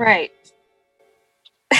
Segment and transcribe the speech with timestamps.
[0.00, 0.32] Right.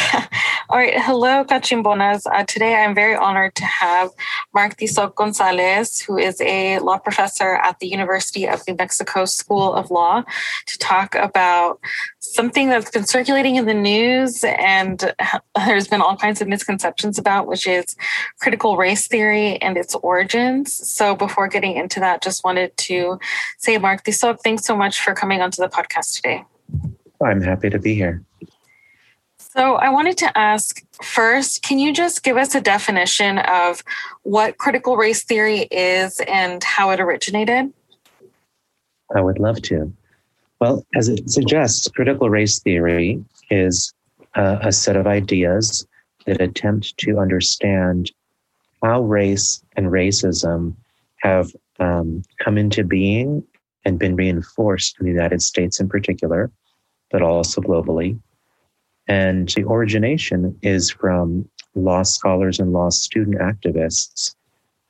[0.69, 0.93] All right.
[0.95, 2.27] Hello, Cachimbonas.
[2.31, 4.11] Uh, today I'm very honored to have
[4.53, 9.73] Marc Tizoc Gonzalez, who is a law professor at the University of New Mexico School
[9.73, 10.23] of Law,
[10.67, 11.81] to talk about
[12.19, 15.15] something that's been circulating in the news and
[15.57, 17.97] there's been all kinds of misconceptions about, which is
[18.39, 20.75] critical race theory and its origins.
[20.75, 23.19] So before getting into that, just wanted to
[23.57, 26.45] say, Marc Tizoc, thanks so much for coming onto the podcast today.
[27.25, 28.23] I'm happy to be here.
[29.39, 33.83] So, I wanted to ask first, can you just give us a definition of
[34.23, 37.73] what critical race theory is and how it originated?
[39.15, 39.93] I would love to.
[40.61, 43.93] Well, as it suggests, critical race theory is
[44.37, 45.87] uh, a set of ideas
[46.27, 48.13] that attempt to understand
[48.83, 50.75] how race and racism
[51.23, 53.43] have um, come into being
[53.85, 56.51] and been reinforced in the United States in particular,
[57.11, 58.19] but also globally.
[59.09, 64.35] And the origination is from law scholars and law student activists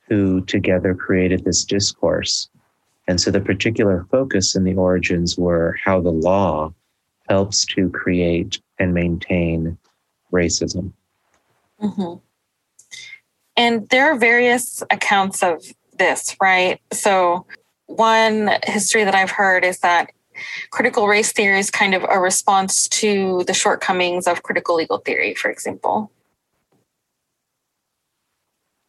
[0.07, 2.49] who together created this discourse.
[3.07, 6.73] And so the particular focus in the origins were how the law
[7.29, 9.77] helps to create and maintain
[10.31, 10.91] racism.
[11.81, 12.19] Mm-hmm.
[13.57, 15.63] And there are various accounts of
[15.97, 16.79] this, right?
[16.93, 17.45] So,
[17.87, 20.11] one history that I've heard is that
[20.69, 25.33] critical race theory is kind of a response to the shortcomings of critical legal theory,
[25.35, 26.11] for example.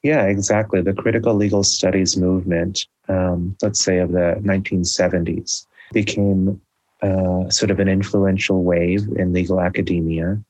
[0.03, 0.83] Yeah, exactly.
[0.83, 6.61] The critical legal studies movement, um, let's say of the 1970s, became
[7.03, 10.43] uh, sort of an influential wave in legal academia.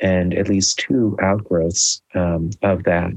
[0.00, 3.12] And at least two outgrowths um, of that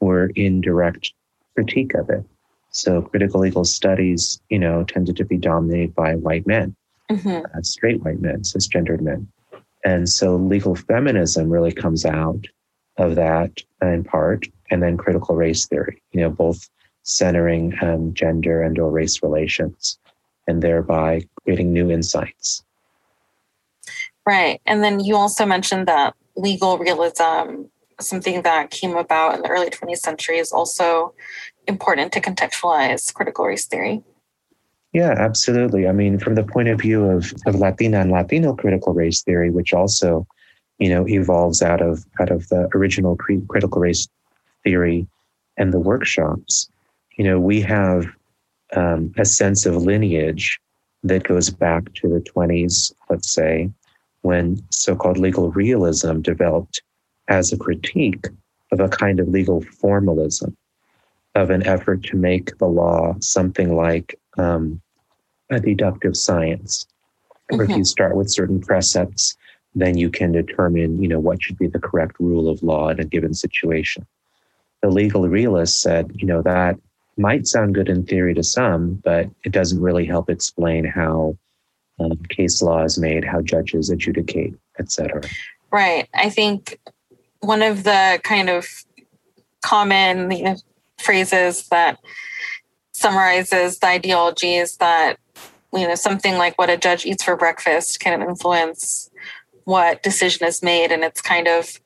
[0.00, 1.12] were in direct
[1.54, 2.24] critique of it.
[2.74, 6.74] So critical legal studies, you know, tended to be dominated by white men,
[7.08, 7.46] mm-hmm.
[7.56, 9.28] uh, straight white men, cisgendered men.
[9.84, 12.48] And so legal feminism really comes out
[12.96, 16.68] of that in part, and then critical race theory, you know, both
[17.04, 19.96] centering um, gender and or race relations,
[20.48, 22.64] and thereby creating new insights.
[24.26, 24.60] Right.
[24.66, 27.66] And then you also mentioned that legal realism,
[28.00, 31.14] something that came about in the early 20th century, is also
[31.66, 34.02] important to contextualize critical race theory.
[34.92, 35.88] Yeah, absolutely.
[35.88, 39.50] I mean, from the point of view of, of Latina and Latino critical race theory,
[39.50, 40.26] which also,
[40.78, 44.08] you know, evolves out of out of the original critical race
[44.62, 45.06] theory
[45.56, 46.68] and the workshops,
[47.16, 48.06] you know, we have
[48.76, 50.60] um, a sense of lineage
[51.02, 53.70] that goes back to the 20s, let's say,
[54.22, 56.82] when so-called legal realism developed
[57.28, 58.26] as a critique
[58.72, 60.56] of a kind of legal formalism
[61.34, 64.80] of an effort to make the law something like um,
[65.50, 66.86] a deductive science.
[67.50, 67.70] Mm-hmm.
[67.70, 69.36] If you start with certain precepts,
[69.74, 73.00] then you can determine, you know, what should be the correct rule of law in
[73.00, 74.06] a given situation.
[74.82, 76.78] The legal realist said, you know, that
[77.16, 81.36] might sound good in theory to some, but it doesn't really help explain how
[81.98, 85.22] um, case law is made, how judges adjudicate, etc.
[85.70, 86.08] Right.
[86.14, 86.80] I think
[87.40, 88.66] one of the kind of
[89.62, 90.56] common you know,
[90.98, 91.98] phrases that
[92.92, 95.18] summarizes the ideologies that
[95.72, 99.10] you know something like what a judge eats for breakfast can influence
[99.64, 100.92] what decision is made.
[100.92, 101.80] And it's kind of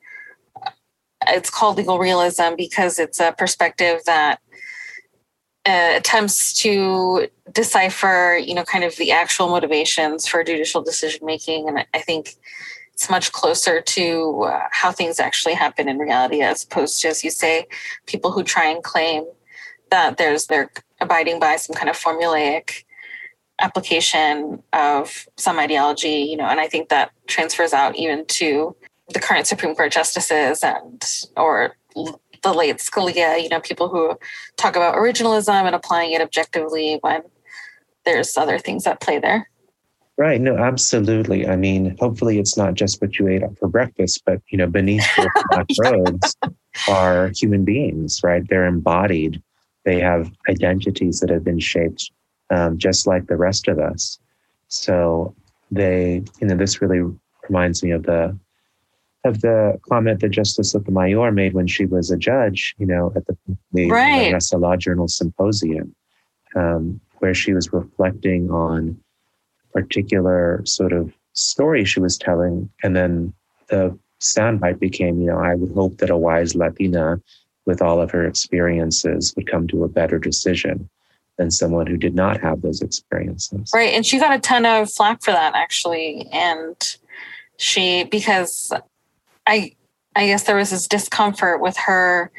[1.26, 4.40] it's called legal realism because it's a perspective that
[5.66, 11.68] uh, attempts to decipher you know kind of the actual motivations for judicial decision making.
[11.68, 12.36] And i think
[12.98, 17.22] it's much closer to uh, how things actually happen in reality as opposed to as
[17.22, 17.64] you say
[18.06, 19.24] people who try and claim
[19.92, 20.68] that there's they're
[21.00, 22.82] abiding by some kind of formulaic
[23.60, 28.74] application of some ideology you know and i think that transfers out even to
[29.14, 31.04] the current supreme court justices and
[31.36, 34.18] or the late scalia you know people who
[34.56, 37.22] talk about originalism and applying it objectively when
[38.04, 39.48] there's other things at play there
[40.18, 40.40] Right.
[40.40, 41.46] No, absolutely.
[41.46, 45.06] I mean, hopefully it's not just what you ate for breakfast, but you know, beneath
[45.14, 46.36] the black robes
[46.88, 48.42] are human beings, right?
[48.48, 49.40] They're embodied.
[49.84, 52.10] They have identities that have been shaped
[52.50, 54.18] um, just like the rest of us.
[54.66, 55.36] So
[55.70, 57.02] they, you know, this really
[57.48, 58.36] reminds me of the
[59.24, 63.26] of the comment that Justice Sotomayor made when she was a judge, you know, at
[63.26, 63.36] the,
[63.72, 64.34] the right.
[64.54, 65.94] Law Journal Symposium,
[66.54, 68.98] um, where she was reflecting on
[69.72, 72.70] particular sort of story she was telling.
[72.82, 73.32] And then
[73.68, 77.20] the soundbite became, you know, I would hope that a wise Latina
[77.66, 80.88] with all of her experiences would come to a better decision
[81.36, 83.70] than someone who did not have those experiences.
[83.72, 83.94] Right.
[83.94, 86.26] And she got a ton of flack for that, actually.
[86.32, 86.76] And
[87.58, 88.72] she because
[89.46, 89.74] I
[90.16, 92.32] I guess there was this discomfort with her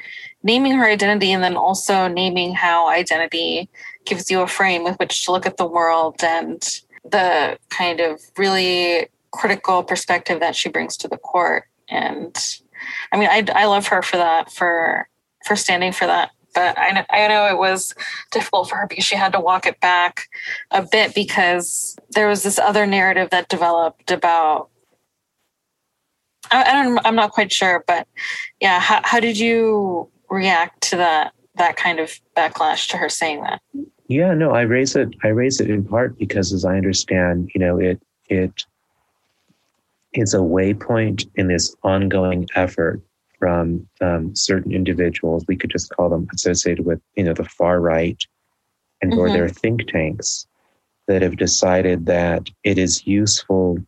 [0.43, 3.69] naming her identity and then also naming how identity
[4.05, 8.21] gives you a frame with which to look at the world and the kind of
[8.37, 11.65] really critical perspective that she brings to the court.
[11.89, 12.37] And
[13.11, 15.09] i mean i, I love her for that for
[15.45, 16.31] for standing for that.
[16.55, 17.93] But I know, I know it was
[18.31, 20.27] difficult for her because she had to walk it back
[20.71, 24.69] a bit because there was this other narrative that developed about
[26.51, 28.07] I, I don't I'm not quite sure but
[28.59, 33.41] yeah how, how did you react to that that kind of backlash to her saying
[33.41, 33.61] that
[34.09, 37.61] yeah no I raise it I raise it in part because as I understand you
[37.61, 38.65] know it it
[40.13, 43.01] is a waypoint in this ongoing effort
[43.37, 45.45] from um, certain individuals.
[45.47, 48.21] We could just call them associated with, you know, the far right
[49.01, 49.19] and mm-hmm.
[49.19, 50.45] or their think tanks
[51.07, 53.79] that have decided that it is useful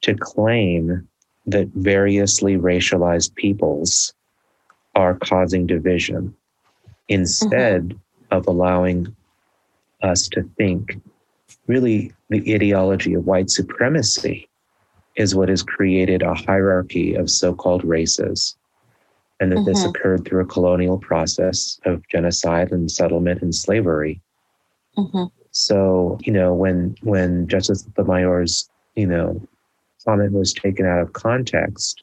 [0.00, 1.06] to claim
[1.46, 4.12] that variously racialized peoples
[4.94, 6.34] are causing division
[7.08, 7.98] instead mm-hmm.
[8.30, 9.14] Of allowing
[10.02, 11.00] us to think
[11.66, 14.48] really the ideology of white supremacy
[15.16, 18.56] is what has created a hierarchy of so called races.
[19.40, 19.66] And that mm-hmm.
[19.66, 24.20] this occurred through a colonial process of genocide and settlement and slavery.
[24.96, 25.24] Mm-hmm.
[25.50, 29.40] So, you know, when when Justice Sotomayor's, you know,
[30.04, 32.02] comment was taken out of context,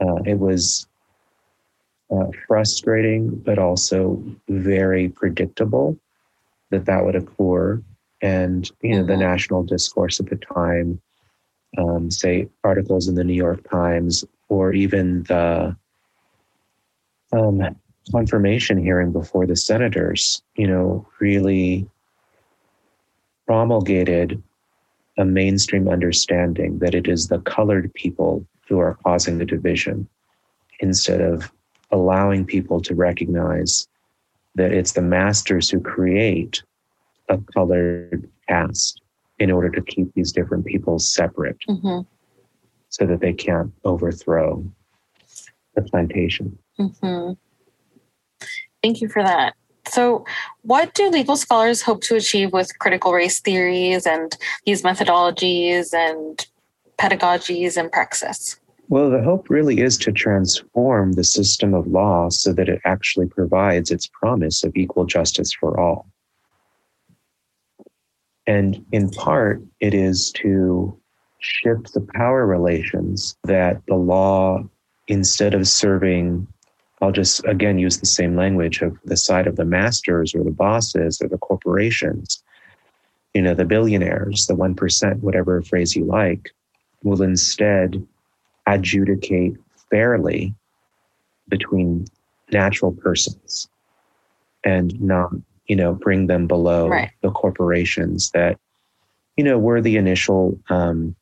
[0.00, 0.88] uh, it was
[2.10, 5.96] uh, frustrating, but also very predictable
[6.70, 7.82] that that would occur.
[8.22, 9.06] And, you know, mm-hmm.
[9.06, 11.00] the national discourse at the time
[11.78, 15.76] um, say, articles in the New York Times or even the
[17.32, 17.76] um,
[18.10, 21.88] confirmation hearing before the senators, you know, really
[23.46, 24.42] promulgated
[25.18, 30.08] a mainstream understanding that it is the colored people who are causing the division
[30.80, 31.52] instead of
[31.90, 33.88] allowing people to recognize
[34.54, 36.62] that it's the masters who create
[37.28, 39.00] a colored caste
[39.38, 42.00] in order to keep these different people separate mm-hmm.
[42.88, 44.64] so that they can't overthrow
[45.74, 46.58] the plantation.
[46.78, 47.32] Mm-hmm.
[48.82, 49.54] Thank you for that.
[49.88, 50.24] So,
[50.62, 56.46] what do legal scholars hope to achieve with critical race theories and these methodologies and
[56.98, 58.60] pedagogies and praxis?
[58.90, 63.28] Well, the hope really is to transform the system of law so that it actually
[63.28, 66.08] provides its promise of equal justice for all.
[68.48, 70.98] And in part, it is to
[71.38, 74.64] shift the power relations that the law,
[75.06, 76.48] instead of serving,
[77.00, 80.50] I'll just again use the same language of the side of the masters or the
[80.50, 82.42] bosses or the corporations,
[83.34, 86.50] you know, the billionaires, the 1%, whatever phrase you like,
[87.04, 88.04] will instead
[88.72, 89.56] adjudicate
[89.90, 90.54] fairly
[91.48, 92.06] between
[92.52, 93.68] natural persons
[94.64, 95.30] and not
[95.70, 97.12] you know, bring them below right.
[97.22, 98.58] the corporations that,
[99.36, 101.14] you know, were the initial um,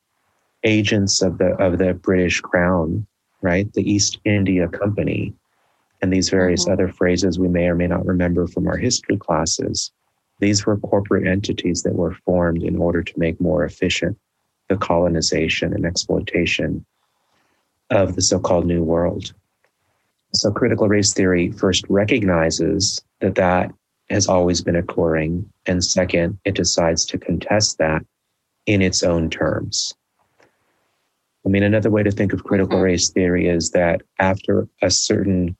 [0.63, 3.05] agents of the of the British Crown,
[3.43, 3.71] right?
[3.73, 5.35] The East India Company,
[6.01, 6.73] and these various mm-hmm.
[6.73, 9.91] other phrases we may or may not remember from our history classes.
[10.39, 14.17] These were corporate entities that were formed in order to make more efficient
[14.67, 16.83] the colonization and exploitation
[17.89, 19.33] of the so-called New World.
[20.33, 23.73] So critical race theory first recognizes that that
[24.09, 25.51] has always been occurring.
[25.65, 28.05] And second, it decides to contest that
[28.65, 29.93] in its own terms.
[31.45, 32.83] I mean, another way to think of critical mm-hmm.
[32.83, 35.55] race theory is that after a certain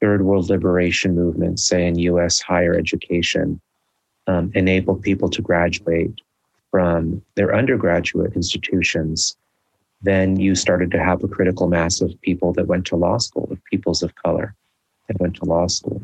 [0.00, 3.60] third world liberation movement, say in US higher education,
[4.26, 6.20] um, enabled people to graduate
[6.70, 9.36] from their undergraduate institutions,
[10.02, 13.48] then you started to have a critical mass of people that went to law school,
[13.50, 14.54] of peoples of color
[15.08, 16.02] that went to law school.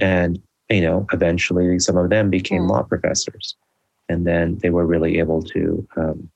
[0.00, 0.40] And
[0.72, 2.70] you know, eventually some of them became mm.
[2.70, 3.56] law professors.
[4.08, 6.30] And then they were really able to um,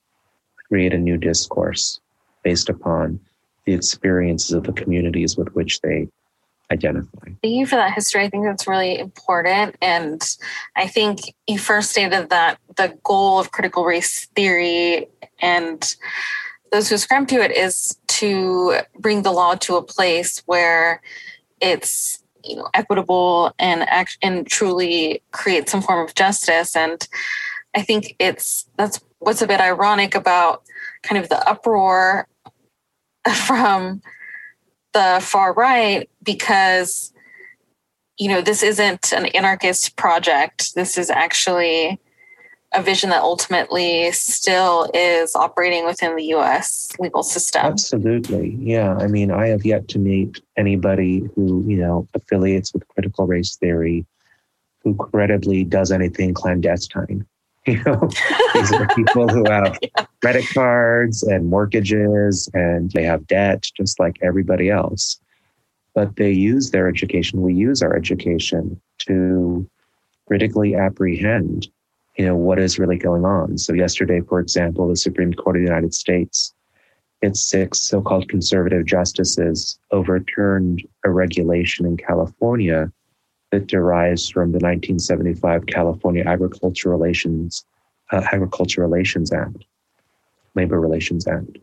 [0.67, 1.99] create a new discourse
[2.43, 3.19] based upon
[3.65, 6.07] the experiences of the communities with which they
[6.71, 7.25] identify.
[7.41, 8.23] Thank you for that history.
[8.23, 9.75] I think that's really important.
[9.81, 10.21] And
[10.75, 15.07] I think you first stated that the goal of critical race theory
[15.41, 15.95] and
[16.71, 21.01] those who ascribe to it is to bring the law to a place where
[21.61, 26.75] it's you know equitable and act and truly create some form of justice.
[26.75, 27.07] And
[27.75, 30.63] i think it's that's what's a bit ironic about
[31.03, 32.27] kind of the uproar
[33.45, 34.01] from
[34.93, 37.13] the far right because
[38.17, 40.73] you know this isn't an anarchist project.
[40.75, 41.99] This is actually
[42.73, 47.65] a vision that ultimately still is operating within the US legal system.
[47.65, 48.57] Absolutely.
[48.59, 48.95] Yeah.
[48.95, 53.55] I mean, I have yet to meet anybody who, you know, affiliates with critical race
[53.55, 54.05] theory
[54.83, 57.25] who credibly does anything clandestine.
[57.67, 58.09] You know,
[58.53, 60.05] these are people who have yeah.
[60.21, 65.19] credit cards and mortgages and they have debt just like everybody else.
[65.93, 69.69] But they use their education, we use our education to
[70.27, 71.67] critically apprehend
[72.17, 73.57] you know what is really going on.
[73.57, 76.53] So yesterday for example the supreme court of the united states
[77.21, 82.91] its six so-called conservative justices overturned a regulation in california
[83.51, 87.65] that derives from the 1975 california agriculture relations
[88.11, 89.65] uh, agriculture relations act
[90.57, 91.57] labor relations act.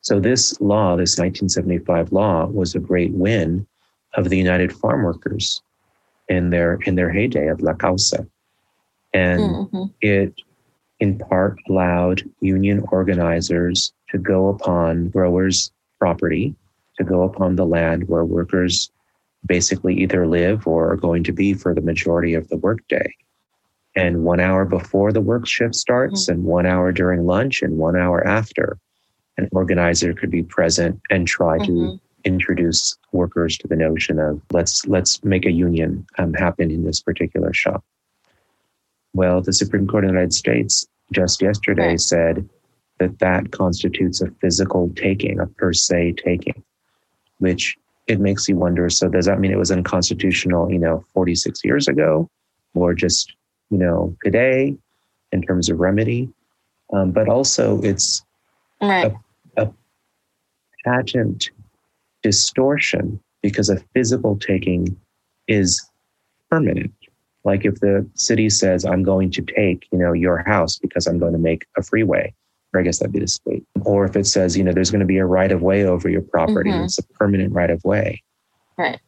[0.00, 3.66] So this law this 1975 law was a great win
[4.14, 5.60] of the united farm workers
[6.28, 8.26] in their in their heyday of la causa
[9.14, 9.84] and mm-hmm.
[10.00, 10.34] it,
[11.00, 16.54] in part, allowed union organizers to go upon growers' property,
[16.98, 18.90] to go upon the land where workers
[19.46, 23.14] basically either live or are going to be for the majority of the workday.
[23.96, 26.32] And one hour before the work shift starts, mm-hmm.
[26.32, 28.76] and one hour during lunch, and one hour after,
[29.38, 31.90] an organizer could be present and try mm-hmm.
[31.90, 36.84] to introduce workers to the notion of let's let's make a union um, happen in
[36.84, 37.84] this particular shop.
[39.14, 42.00] Well, the Supreme Court of the United States just yesterday right.
[42.00, 42.48] said
[42.98, 46.62] that that constitutes a physical taking, a per se taking,
[47.38, 48.90] which it makes you wonder.
[48.90, 52.28] So does that mean it was unconstitutional, you know, 46 years ago,
[52.74, 53.32] or just,
[53.70, 54.76] you know, today
[55.32, 56.28] in terms of remedy?
[56.92, 58.22] Um, but also, it's
[58.82, 59.12] right.
[59.56, 59.72] a, a
[60.84, 61.50] patent
[62.22, 64.96] distortion because a physical taking
[65.48, 65.84] is
[66.50, 66.92] permanent.
[67.44, 71.18] Like if the city says, I'm going to take, you know, your house because I'm
[71.18, 72.34] going to make a freeway,
[72.72, 73.64] or I guess that'd be the state.
[73.82, 76.08] Or if it says, you know, there's going to be a right of way over
[76.08, 76.84] your property, mm-hmm.
[76.84, 78.22] it's a permanent right of way.
[78.78, 78.98] Right.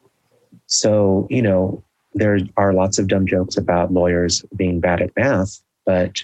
[0.67, 5.63] So, you know, there are lots of dumb jokes about lawyers being bad at math,
[5.87, 6.23] but,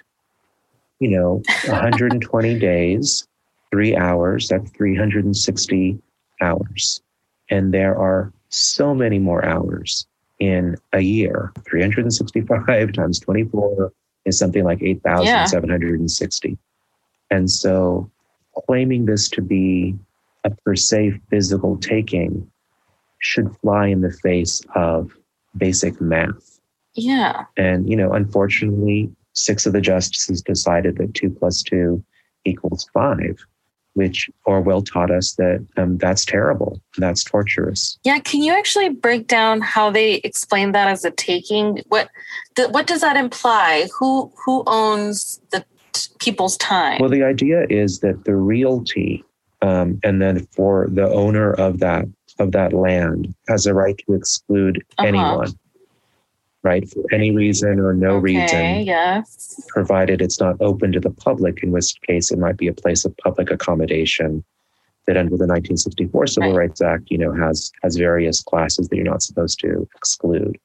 [1.01, 3.27] you know, 120 days,
[3.71, 5.99] three hours, that's 360
[6.43, 7.01] hours.
[7.49, 10.07] And there are so many more hours
[10.43, 11.53] in a year.
[11.69, 13.93] 365 times 24
[14.25, 16.49] is something like 8,760.
[16.49, 16.57] Yeah.
[17.31, 18.11] And so
[18.67, 19.95] claiming this to be
[20.43, 22.51] a per se physical taking
[23.19, 25.17] should fly in the face of
[25.57, 26.59] basic math.
[26.95, 27.45] Yeah.
[27.57, 32.03] And, you know, unfortunately, six of the justices decided that two plus two
[32.45, 33.47] equals five
[33.95, 36.81] which Orwell taught us that um, that's terrible.
[36.99, 37.99] That's torturous.
[38.05, 41.83] Yeah, can you actually break down how they explain that as a taking?
[41.89, 42.09] What
[42.57, 43.89] th- what does that imply?
[43.99, 47.01] Who who owns the t- people's time?
[47.01, 49.25] Well, the idea is that the realty,
[49.61, 52.07] um, and then for the owner of that
[52.39, 55.09] of that land has a right to exclude uh-huh.
[55.09, 55.53] anyone
[56.63, 56.89] right?
[56.89, 58.87] For any reason or no okay, reason.
[58.87, 59.61] Yes.
[59.69, 63.05] Provided it's not open to the public, in which case it might be a place
[63.05, 64.45] of public accommodation
[65.07, 66.59] that under the 1964 Civil right.
[66.59, 70.59] Rights Act, you know, has has various classes that you're not supposed to exclude.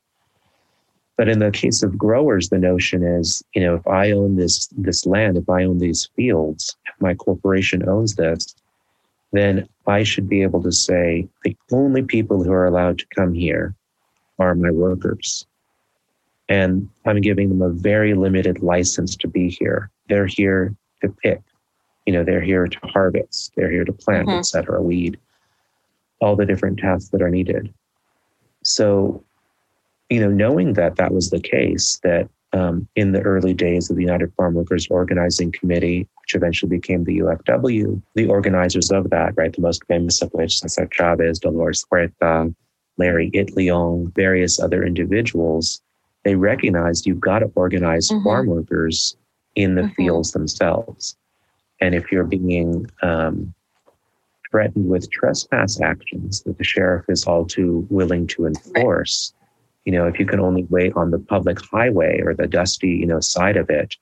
[1.17, 4.67] But in the case of growers, the notion is, you know, if I own this
[4.67, 8.55] this land, if I own these fields, if my corporation owns this,
[9.31, 13.33] then I should be able to say the only people who are allowed to come
[13.33, 13.73] here
[14.37, 15.46] are my workers
[16.49, 19.89] and I'm giving them a very limited license to be here.
[20.07, 21.41] They're here to pick,
[22.05, 24.39] you know, they're here to harvest, they're here to plant, mm-hmm.
[24.39, 25.19] etc., weed,
[26.21, 27.73] all the different tasks that are needed.
[28.63, 29.23] So,
[30.09, 33.97] you know, knowing that that was the case, that um, in the early days of
[33.97, 39.33] the United Farm Workers Organizing Committee, which eventually became the UFW, the organizers of that,
[39.35, 42.53] right, the most famous of which, Cesar Chavez, Dolores Huerta,
[42.97, 45.81] Larry Itliong, various other individuals,
[46.27, 48.22] they recognized you've got to organize mm-hmm.
[48.25, 49.15] farm workers
[49.55, 49.93] in the mm-hmm.
[49.93, 51.15] fields themselves.
[51.79, 53.53] And if you're being um,
[54.51, 59.48] threatened with trespass actions that the sheriff is all too willing to enforce, right.
[59.86, 63.05] you know, if you can only wait on the public highway or the dusty, you
[63.05, 63.96] know, side of it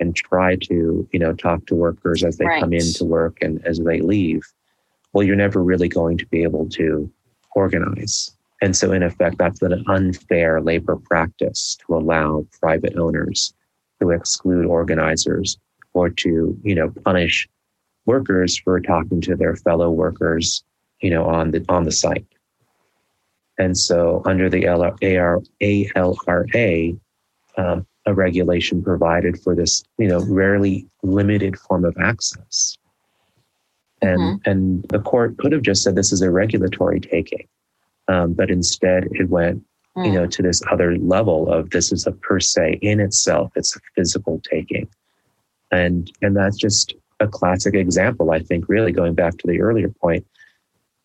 [0.00, 2.62] and try to, you know, talk to workers as they right.
[2.62, 4.50] come in to work and as they leave,
[5.12, 7.12] well, you're never really going to be able to
[7.54, 8.34] organize.
[8.66, 13.54] And so, in effect, that's an unfair labor practice to allow private owners
[14.00, 15.56] to exclude organizers
[15.92, 17.48] or to, you know, punish
[18.06, 20.64] workers for talking to their fellow workers,
[21.00, 22.26] you know, on the on the site.
[23.56, 24.96] And so, under the ALRA,
[27.56, 32.76] um, a regulation provided for this, you know, rarely limited form of access.
[34.02, 34.50] And mm-hmm.
[34.50, 37.46] and the court could have just said this is a regulatory taking,
[38.08, 39.64] um, but instead it went,
[39.96, 40.06] mm.
[40.06, 43.52] you know, to this other level of this is a per se in itself.
[43.56, 44.88] It's a physical taking,
[45.70, 48.30] and and that's just a classic example.
[48.30, 50.26] I think really going back to the earlier point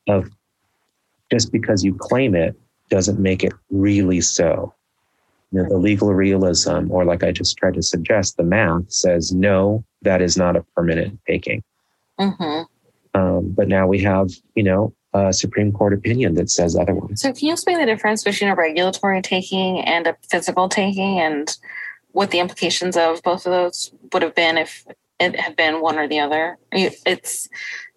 [0.08, 0.29] of
[1.31, 4.74] just because you claim it doesn't make it really so.
[5.51, 9.34] You know, the legal realism, or like I just tried to suggest, the math says
[9.34, 11.63] no, that is not a permanent taking.
[12.20, 13.20] Mm-hmm.
[13.20, 17.22] Um, but now we have, you know, a Supreme Court opinion that says otherwise.
[17.22, 21.56] So, can you explain the difference between a regulatory taking and a physical taking, and
[22.12, 24.86] what the implications of both of those would have been if
[25.20, 26.58] it had been one or the other?
[26.72, 27.50] It's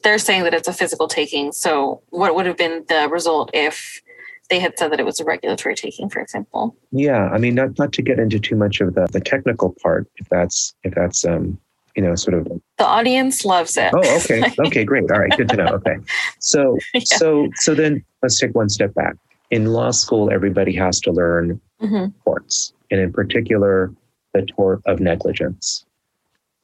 [0.03, 1.53] they're saying that it's a physical taking.
[1.53, 4.03] So, what would have been the result if
[4.51, 6.77] they had said that it was a regulatory taking, for example?
[6.91, 10.09] Yeah, I mean, not not to get into too much of the the technical part,
[10.17, 11.59] if that's if that's um
[11.95, 12.45] you know, sort of
[12.79, 13.93] the audience loves it.
[13.95, 14.43] Oh, okay.
[14.67, 15.11] Okay, great.
[15.11, 15.67] All right, good to know.
[15.67, 15.97] Okay.
[16.41, 17.01] So yeah.
[17.05, 19.17] so so then let's take one step back.
[19.51, 22.07] In law school, everybody has to learn mm-hmm.
[22.25, 23.93] torts, and in particular,
[24.33, 25.85] the tort of negligence.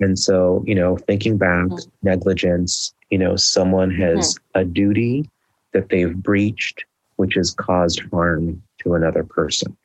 [0.00, 1.90] And so, you know, thinking back, mm-hmm.
[2.02, 4.60] negligence, you know, someone has mm-hmm.
[4.60, 5.30] a duty
[5.72, 6.84] that they've breached,
[7.16, 9.76] which has caused harm to another person.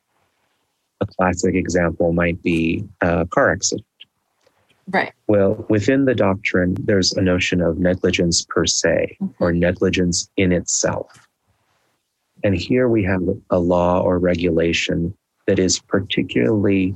[1.02, 3.86] A classic example might be a car accident.
[4.88, 5.14] Right.
[5.28, 9.44] Well, within the doctrine, there's a notion of negligence per se mm-hmm.
[9.44, 11.28] or negligence in itself.
[12.44, 15.16] And here we have a law or regulation
[15.48, 16.96] that is particularly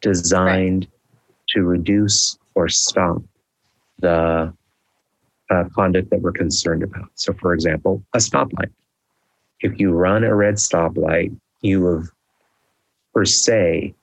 [0.00, 1.44] designed right.
[1.50, 3.22] to reduce or stop
[4.00, 4.52] the
[5.50, 7.10] uh, conduct that we're concerned about.
[7.14, 8.70] So, for example, a stoplight.
[9.60, 12.08] If you run a red stoplight, you have
[13.14, 13.94] per se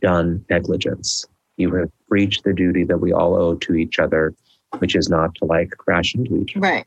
[0.00, 1.26] done negligence
[1.56, 4.32] you have breached the duty that we all owe to each other,
[4.78, 6.64] which is not to like crash into each other.
[6.64, 6.86] Right.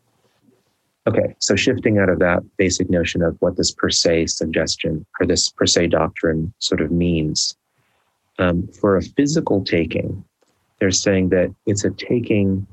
[1.05, 5.25] Okay, so shifting out of that basic notion of what this per se suggestion or
[5.25, 7.57] this per se doctrine sort of means,
[8.39, 10.23] um, for a physical taking,
[10.79, 12.65] they're saying that it's a taking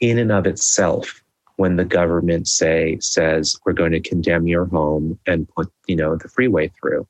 [0.00, 1.22] in and of itself
[1.56, 6.16] when the government say says we're going to condemn your home and put you know
[6.16, 7.06] the freeway through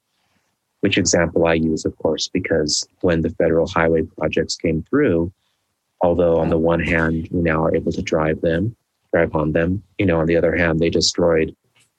[0.85, 5.33] which example I use, of course, because when the federal highway projects came through,
[6.03, 8.77] although on the one hand, we now are able to drive them,
[9.11, 11.57] drive on them, you know, on the other hand, they destroyed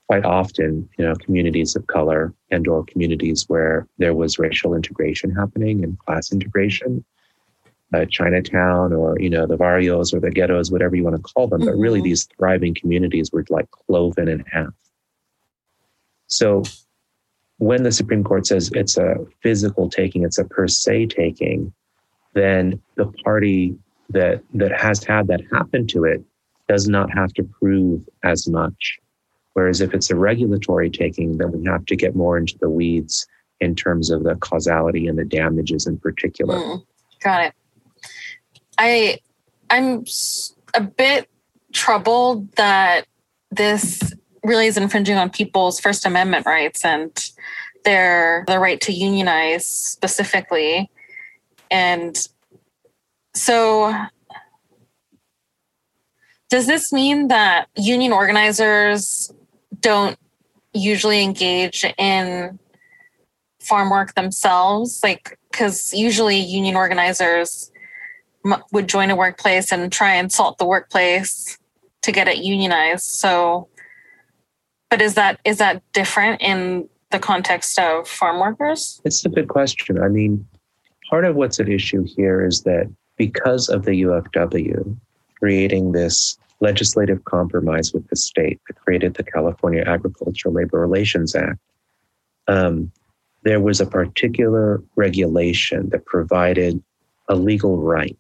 [0.07, 5.33] quite often, you know, communities of color and or communities where there was racial integration
[5.33, 7.03] happening and class integration.
[7.93, 11.47] Uh, Chinatown or you know the barrios or the ghettos, whatever you want to call
[11.47, 11.69] them, mm-hmm.
[11.69, 12.09] but really mm-hmm.
[12.09, 14.73] these thriving communities were like cloven in half.
[16.27, 16.63] So
[17.57, 21.73] when the Supreme Court says it's a physical taking, it's a per se taking,
[22.33, 23.75] then the party
[24.09, 26.23] that that has had that happen to it
[26.67, 28.97] does not have to prove as much.
[29.53, 33.25] Whereas if it's a regulatory taking, then we have to get more into the weeds
[33.61, 36.57] in terms of the causality and the damages in particular.
[36.57, 36.85] Mm,
[37.23, 37.53] got it.
[38.77, 39.19] I
[39.69, 40.03] I'm
[40.73, 41.29] a bit
[41.71, 43.05] troubled that
[43.51, 44.13] this
[44.45, 47.11] really is infringing on people's First Amendment rights and
[47.83, 50.89] their the right to unionize specifically.
[51.71, 52.17] And
[53.33, 53.93] so
[56.49, 59.31] does this mean that union organizers
[59.79, 60.17] don't
[60.73, 62.59] usually engage in
[63.59, 64.99] farm work themselves?
[65.03, 67.71] Like, because usually union organizers
[68.45, 71.57] m- would join a workplace and try and salt the workplace
[72.03, 73.05] to get it unionized.
[73.05, 73.67] So
[74.95, 79.01] but is that is that different in the context of farm workers?
[79.03, 80.01] It's a good question.
[80.01, 80.47] I mean,
[81.09, 84.95] part of what's at issue here is that because of the UFW
[85.37, 91.59] creating this legislative compromise with the state that created the California Agricultural Labor Relations Act,
[92.47, 92.89] um,
[93.43, 96.81] there was a particular regulation that provided
[97.27, 98.17] a legal right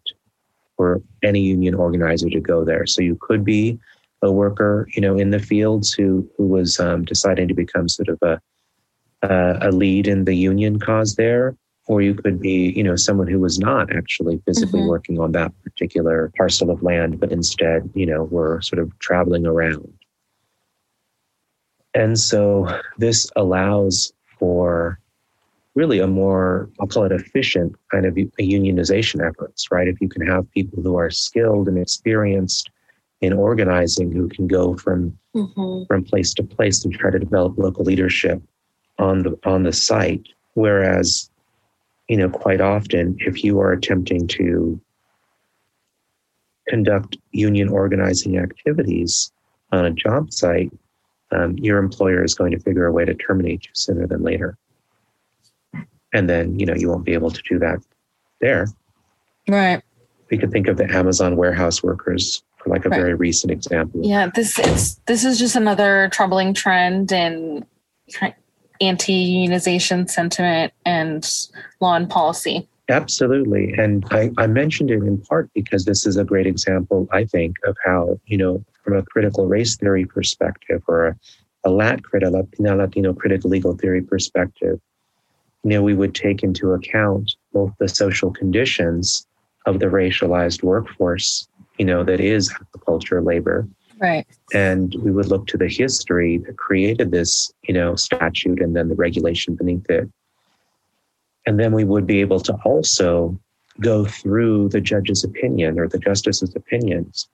[0.75, 2.85] for any union organizer to go there.
[2.85, 3.79] So you could be
[4.21, 8.09] a worker, you know, in the fields who who was um, deciding to become sort
[8.09, 8.41] of a
[9.23, 11.55] uh, a lead in the union cause there,
[11.87, 14.89] or you could be, you know, someone who was not actually physically mm-hmm.
[14.89, 19.45] working on that particular parcel of land, but instead, you know, were sort of traveling
[19.45, 19.91] around.
[21.93, 24.99] And so this allows for
[25.75, 29.87] really a more, I'll call it efficient kind of a unionization efforts, right?
[29.87, 32.69] If you can have people who are skilled and experienced
[33.21, 35.83] in organizing who can go from mm-hmm.
[35.87, 38.41] from place to place and try to develop local leadership
[38.99, 41.29] on the on the site whereas
[42.07, 44.79] you know, quite often, if you are attempting to
[46.67, 49.31] conduct union organizing activities
[49.71, 50.71] on a job site,
[51.31, 54.57] um, your employer is going to figure a way to terminate you sooner than later.
[56.13, 57.79] And then, you know, you won't be able to do that
[58.39, 58.67] there.
[59.47, 59.81] Right.
[60.29, 62.99] We could think of the Amazon warehouse workers like a right.
[62.99, 64.01] very recent example.
[64.03, 67.65] Yeah, this is this is just another troubling trend in
[68.81, 71.29] anti-unionization sentiment and
[71.79, 72.67] law and policy.
[72.89, 73.73] Absolutely.
[73.73, 77.55] And I, I, mentioned it in part because this is a great example, I think,
[77.65, 81.15] of how, you know, from a critical race theory perspective or a,
[81.63, 84.79] a LatCrit, a Latina Latino critical legal theory perspective,
[85.63, 89.25] you know, we would take into account both the social conditions
[89.65, 91.47] of the racialized workforce,
[91.77, 93.67] you know, that is agriculture labor.
[93.97, 94.27] Right.
[94.53, 98.89] And we would look to the history that created this, you know, statute and then
[98.89, 100.09] the regulation beneath it
[101.45, 103.37] and then we would be able to also
[103.79, 107.27] go through the judge's opinion or the justice's opinions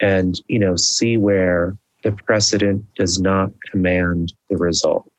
[0.00, 5.10] and, you know, see where the precedent does not command the result,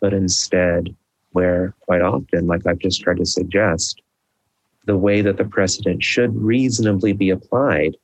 [0.00, 0.94] but instead
[1.32, 4.00] where quite often, like I've just tried to suggest,
[4.86, 7.96] the way that the precedent should reasonably be applied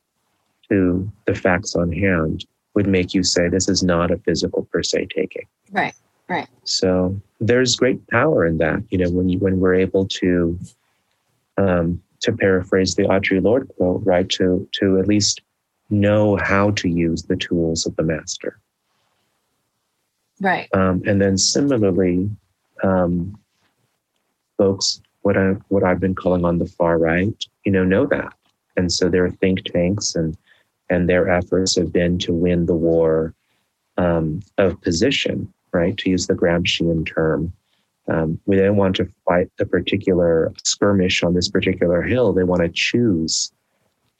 [0.72, 4.82] to the facts on hand would make you say this is not a physical per
[4.82, 5.46] se taking.
[5.70, 5.94] Right.
[6.28, 6.48] Right.
[6.64, 8.82] So there's great power in that.
[8.90, 10.58] You know, when you when we're able to,
[11.58, 14.28] um, to paraphrase the Audre Lorde quote, right?
[14.30, 15.42] To to at least
[15.90, 18.58] know how to use the tools of the master.
[20.40, 20.68] Right.
[20.72, 22.30] Um, and then similarly,
[22.82, 23.38] um,
[24.56, 28.32] folks, what I what I've been calling on the far right, you know, know that,
[28.76, 30.36] and so there are think tanks and
[30.92, 33.34] and their efforts have been to win the war
[33.96, 35.96] um, of position right?
[35.98, 37.52] To use the Gramscian term.
[38.08, 42.32] Um, we don't want to fight a particular skirmish on this particular hill.
[42.32, 43.52] They want to choose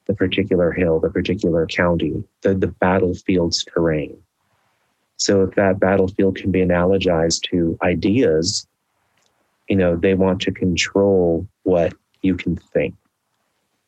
[0.06, 4.16] the particular hill, the particular county, the, the battlefield's terrain.
[5.16, 8.66] So if that battlefield can be analogized to ideas,
[9.68, 12.94] you know, they want to control what you can think.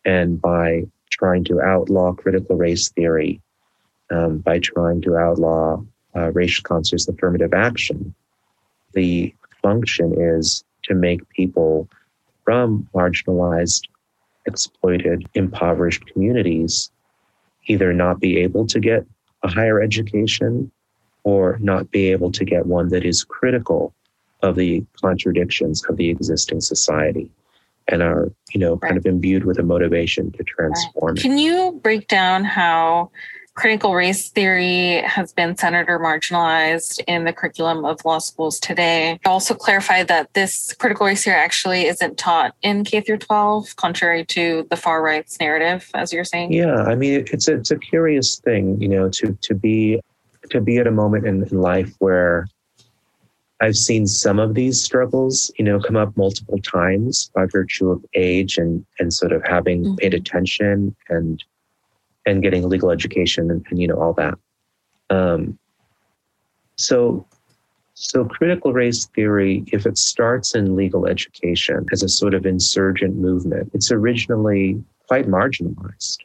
[0.05, 0.85] And by
[1.19, 3.41] trying to outlaw critical race theory,
[4.11, 5.83] um, by trying to outlaw
[6.17, 8.15] uh, racial conscious affirmative action.
[8.93, 11.89] The function is to make people
[12.45, 13.83] from marginalized,
[14.47, 16.91] exploited, impoverished communities
[17.67, 19.07] either not be able to get
[19.43, 20.71] a higher education
[21.23, 23.95] or not be able to get one that is critical
[24.43, 27.31] of the contradictions of the existing society
[27.89, 32.09] and are you know kind of imbued with a motivation to transform can you break
[32.09, 33.11] down how
[33.55, 39.19] critical race theory has been centered or marginalized in the curriculum of law schools today.
[39.25, 44.25] Also clarify that this critical race theory actually isn't taught in K through 12, contrary
[44.27, 46.53] to the far right's narrative, as you're saying.
[46.53, 50.01] Yeah, I mean, it's a, it's a curious thing, you know, to to be
[50.51, 52.47] to be at a moment in, in life where
[53.61, 58.05] I've seen some of these struggles, you know, come up multiple times by virtue of
[58.15, 59.95] age and and sort of having mm-hmm.
[59.97, 61.43] paid attention and
[62.27, 64.35] and getting legal education and, and you know all that.
[65.11, 65.59] Um,
[66.77, 67.27] so,
[67.95, 73.17] so critical race theory, if it starts in legal education as a sort of insurgent
[73.17, 76.19] movement, it's originally quite marginalized,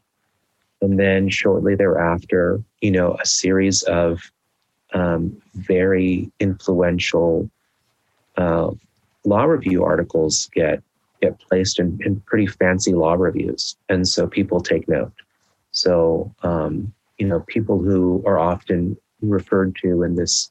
[0.82, 4.32] and then shortly thereafter, you know, a series of
[4.94, 7.50] um, very influential
[8.38, 8.72] uh,
[9.26, 10.82] law review articles get
[11.22, 15.12] get placed in, in pretty fancy law reviews, and so people take note.
[15.72, 20.50] So, um, you know, people who are often referred to in this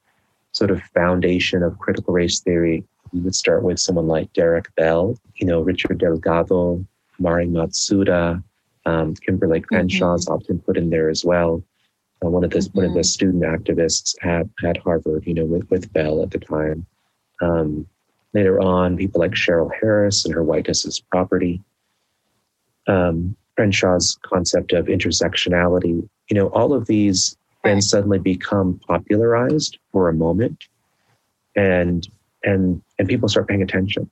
[0.52, 5.18] sort of foundation of critical race theory, you would start with someone like Derrick Bell,
[5.36, 6.84] you know, Richard Delgado,
[7.18, 8.42] Mari Matsuda,
[8.86, 10.34] um, Kimberlé Crenshaw is mm-hmm.
[10.34, 11.62] often put in there as well.
[12.24, 12.78] Uh, one of the mm-hmm.
[12.78, 13.04] one of the mm-hmm.
[13.04, 16.86] student activists at at Harvard, you know, with with Bell at the time.
[17.40, 17.86] Um,
[18.34, 21.62] later on, people like Cheryl Harris and her whiteness is property.
[22.86, 27.72] Um, Crenshaw's concept of intersectionality, you know, all of these right.
[27.72, 30.64] then suddenly become popularized for a moment,
[31.56, 32.08] and
[32.44, 34.10] and and people start paying attention.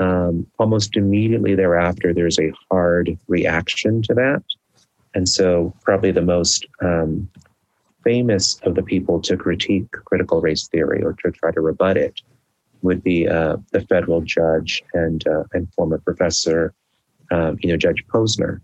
[0.00, 4.42] Um, almost immediately thereafter, there's a hard reaction to that,
[5.18, 7.28] and so probably the most um,
[8.04, 12.20] famous of the people to critique critical race theory or to try to rebut it
[12.82, 16.72] would be uh, the federal judge and uh, and former professor
[17.32, 18.60] um, you know, Judge Posner.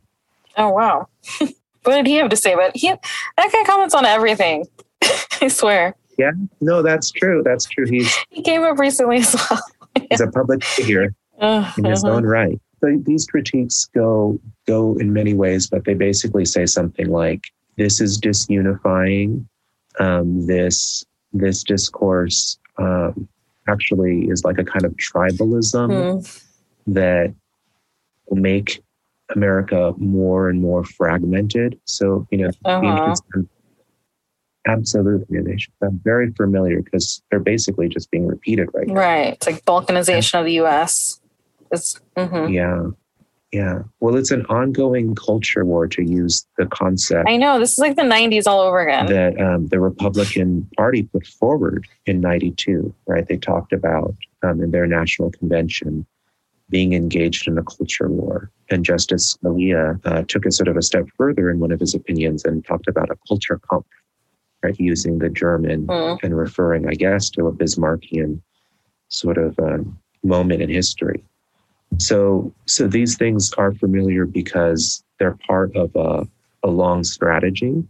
[0.57, 2.55] Oh wow, what did he have to say?
[2.55, 4.67] But he that guy comments on everything.
[5.41, 5.97] I swear.
[6.17, 7.43] Yeah, no, that's true.
[7.45, 7.87] That's true.
[7.87, 9.61] He's he came up recently as well.
[10.09, 11.13] he's a public figure.
[11.41, 12.61] in his own right.
[12.85, 17.45] So these critiques go go in many ways, but they basically say something like,
[17.77, 19.47] "This is disunifying.
[19.99, 23.27] Um, this this discourse um,
[23.69, 26.45] actually is like a kind of tribalism mm.
[26.89, 27.35] that
[28.29, 28.83] will make
[29.35, 31.81] America more and more fragmented.
[31.87, 33.15] So, you know, uh-huh.
[34.67, 38.95] absolutely, they should sound very familiar because they're basically just being repeated right now.
[38.95, 39.33] Right.
[39.33, 41.21] It's like balkanization of the US.
[41.75, 42.53] It's, mm-hmm.
[42.53, 42.87] Yeah.
[43.53, 43.83] Yeah.
[44.01, 47.29] Well, it's an ongoing culture war to use the concept.
[47.29, 47.61] I know.
[47.61, 49.07] This is like the 90s all over again.
[49.07, 53.29] That um, the Republican Party put forward in 92, right?
[53.29, 56.05] They talked about um, in their national convention
[56.69, 58.51] being engaged in a culture war.
[58.71, 61.95] And Justice Scalia uh, took it sort of a step further in one of his
[61.95, 63.87] opinions and talked about a culture Kampf,
[64.65, 64.79] right?
[64.81, 66.19] Using the German mm.
[66.25, 68.41] and referring, I guess, to a Bismarckian
[69.09, 71.23] sort of um, moment in history.
[71.99, 76.27] So, so these things are familiar because they're part of a,
[76.63, 77.83] a long strategy,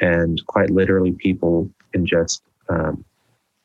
[0.00, 3.04] and quite literally, people can just um,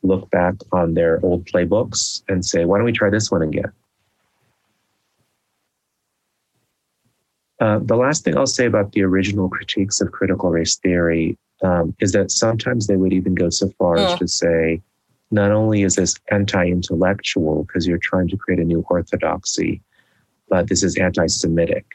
[0.03, 3.71] look back on their old playbooks and say, "Why don't we try this one again?"
[7.59, 11.93] Uh, the last thing I'll say about the original critiques of critical race theory um,
[11.99, 14.81] is that sometimes they would even go so far as to say,
[15.31, 19.81] not only is this anti intellectual because you're trying to create a new orthodoxy,
[20.47, 21.85] but this is anti Semitic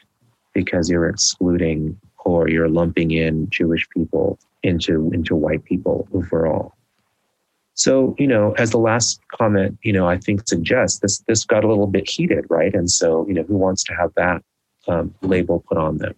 [0.53, 6.73] because you're excluding or you're lumping in Jewish people into, into white people overall.
[7.75, 11.65] So, you know, as the last comment, you know, I think suggests this this got
[11.65, 12.73] a little bit heated, right?
[12.73, 14.41] And so, you know, who wants to have that
[14.87, 16.15] um, label put on them?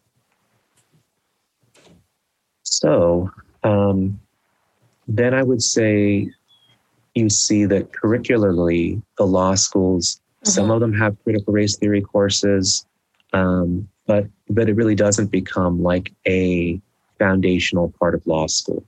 [2.61, 3.31] So,
[3.63, 4.19] um,
[5.07, 6.29] then I would say
[7.17, 10.49] you see that curricularly, the law schools, mm-hmm.
[10.49, 12.85] some of them have critical race theory courses,
[13.33, 16.79] um, but but it really doesn't become like a
[17.19, 18.83] foundational part of law school,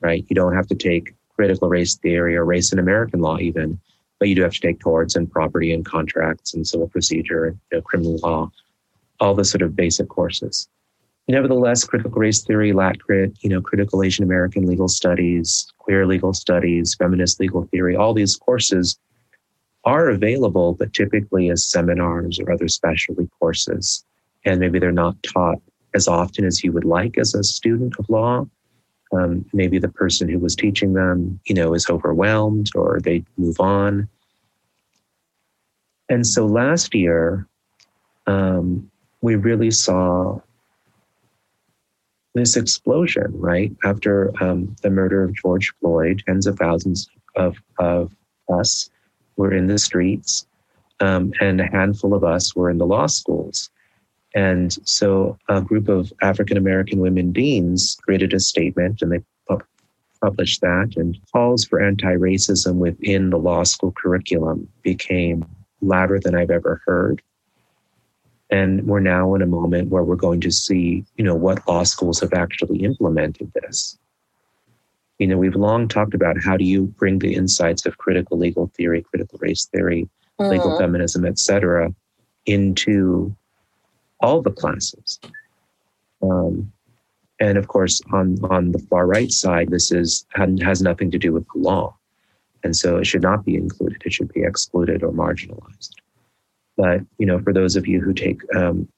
[0.00, 0.24] right?
[0.28, 3.80] You don't have to take critical race theory or race and American law even,
[4.18, 7.58] but you do have to take torts and property and contracts and civil procedure and
[7.72, 8.50] you know, criminal law,
[9.20, 10.68] all the sort of basic courses.
[11.28, 16.94] Nevertheless, critical race theory, LatCrit, you know, critical Asian American legal studies, queer legal studies,
[16.94, 18.98] feminist legal theory, all these courses
[19.84, 24.04] are available, but typically as seminars or other specialty courses.
[24.44, 25.60] And maybe they're not taught
[25.94, 28.46] as often as you would like as a student of law.
[29.12, 33.58] Um, maybe the person who was teaching them, you know, is overwhelmed or they move
[33.58, 34.08] on.
[36.08, 37.46] And so last year,
[38.26, 40.40] um, we really saw
[42.34, 43.72] this explosion, right?
[43.84, 48.14] After um, the murder of George Floyd, tens of thousands of, of
[48.52, 48.90] us
[49.36, 50.46] were in the streets,
[51.00, 53.70] um, and a handful of us were in the law schools.
[54.34, 59.64] And so a group of African American women deans created a statement and they pu-
[60.22, 65.44] published that, and calls for anti racism within the law school curriculum became
[65.80, 67.22] louder than I've ever heard.
[68.50, 71.84] And we're now in a moment where we're going to see, you know, what law
[71.84, 73.96] schools have actually implemented this.
[75.20, 78.66] You know, we've long talked about how do you bring the insights of critical legal
[78.76, 80.08] theory, critical race theory,
[80.40, 80.50] mm-hmm.
[80.50, 81.94] legal feminism, et cetera,
[82.46, 83.34] into
[84.20, 85.20] all the classes.
[86.22, 86.72] Um,
[87.38, 91.32] and of course, on, on the far right side, this is has nothing to do
[91.32, 91.96] with the law.
[92.64, 94.02] And so it should not be included.
[94.04, 95.92] It should be excluded or marginalized.
[96.76, 98.88] But you know, for those of you who take um,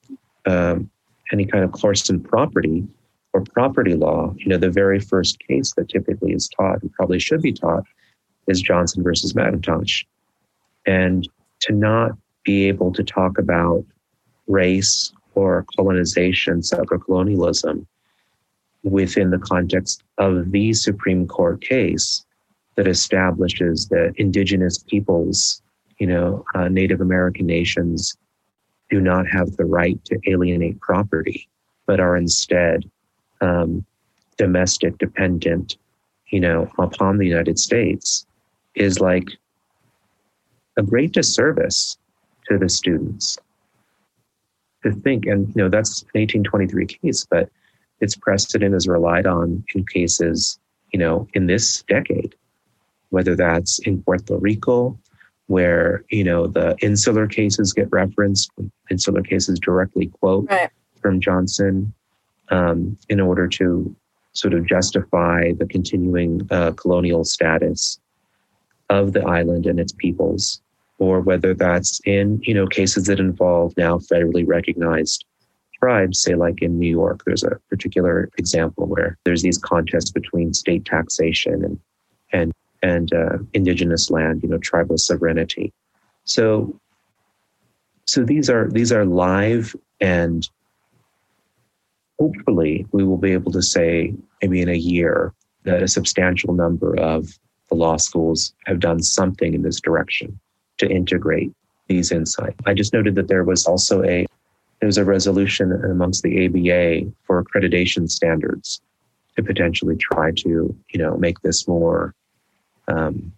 [0.47, 0.91] um,
[1.33, 2.87] any kind of course in property
[3.33, 7.19] or property law, you know, the very first case that typically is taught and probably
[7.19, 7.85] should be taught
[8.47, 10.05] is Johnson versus McIntosh.
[10.87, 11.29] And
[11.61, 12.13] to not
[12.45, 13.85] be able to talk about
[14.47, 17.87] race or colonization, settler colonialism
[18.83, 22.25] within the context of the Supreme Court case
[22.77, 25.62] that establishes that indigenous peoples
[26.03, 28.17] you know, uh, Native American nations
[28.91, 31.49] do not have the right to alienate property,
[31.87, 32.91] but are instead
[33.41, 33.87] um,
[34.37, 35.77] domestic dependent,
[36.33, 38.27] you know, upon the United States
[38.75, 39.29] is like
[40.77, 41.97] a great disservice
[42.49, 43.39] to the students
[44.83, 45.27] to think.
[45.27, 47.49] And, you know, that's an 1823 case, but
[48.01, 50.59] its precedent is relied on in cases,
[50.93, 52.35] you know, in this decade,
[53.11, 54.99] whether that's in Puerto Rico,
[55.47, 58.51] where you know the insular cases get referenced.
[58.91, 60.71] Insular cases directly quote right.
[61.01, 61.93] from Johnson
[62.51, 63.95] um, in order to
[64.33, 68.01] sort of justify the continuing uh, colonial status
[68.91, 70.61] of the island and its peoples,
[70.99, 75.25] or whether that's in you know cases that involve now federally recognized
[75.83, 80.55] tribes say like in new york there's a particular example where there's these contests between
[80.55, 81.81] state taxation and
[82.33, 85.73] and and uh, indigenous land you know tribal sovereignty
[86.25, 86.79] so
[88.07, 90.49] so these are these are live and
[92.19, 95.33] hopefully we will be able to say maybe in a year
[95.65, 100.39] that a substantial number of the law schools have done something in this direction
[100.79, 101.53] to integrate
[101.89, 102.57] these insights.
[102.67, 104.27] I just noted that there was also a
[104.81, 108.81] there was a resolution amongst the ABA for accreditation standards
[109.37, 112.15] to potentially try to you know make this more
[112.89, 113.33] um,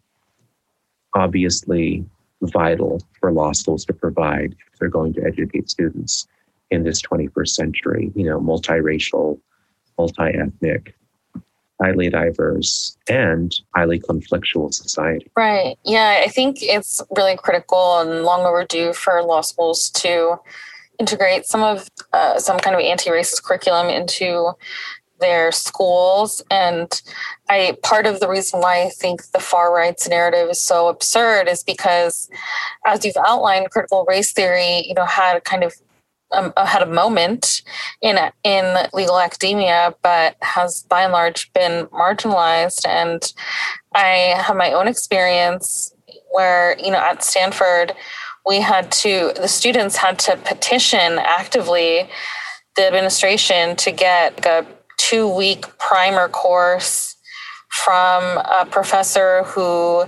[1.15, 2.05] obviously
[2.43, 6.27] vital for law schools to provide if they're going to educate students
[6.71, 9.39] in this 21st century you know multiracial
[9.99, 10.95] multi-ethnic
[11.83, 15.31] highly diverse and highly conflictual society.
[15.37, 15.77] Right.
[15.85, 20.37] Yeah, I think it's really critical and long overdue for law schools to
[20.99, 24.53] integrate some of uh, some kind of anti-racist curriculum into
[25.21, 27.03] their schools and
[27.49, 31.49] i part of the reason why i think the far right's narrative is so absurd
[31.49, 32.29] is because
[32.87, 35.75] as you've outlined critical race theory you know had kind of
[36.35, 37.63] um, had a moment
[38.03, 42.87] in in legal academia, but has by and large been marginalized.
[42.87, 43.33] And
[43.95, 45.95] I have my own experience
[46.33, 47.95] where you know at Stanford
[48.47, 52.09] we had to the students had to petition actively
[52.77, 54.67] the administration to get a
[55.09, 57.17] two week primer course
[57.69, 60.05] from a professor who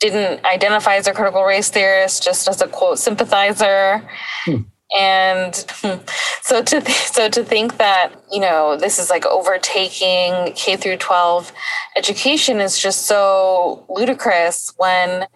[0.00, 4.08] didn't identify as a critical race theorist, just as a quote sympathizer.
[4.44, 4.62] Hmm
[4.94, 5.54] and
[6.42, 10.98] so to th- so to think that you know this is like overtaking K through
[10.98, 11.52] 12
[11.96, 15.26] education is just so ludicrous when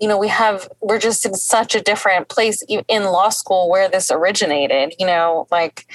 [0.00, 3.88] you know we have we're just in such a different place in law school where
[3.88, 5.86] this originated you know like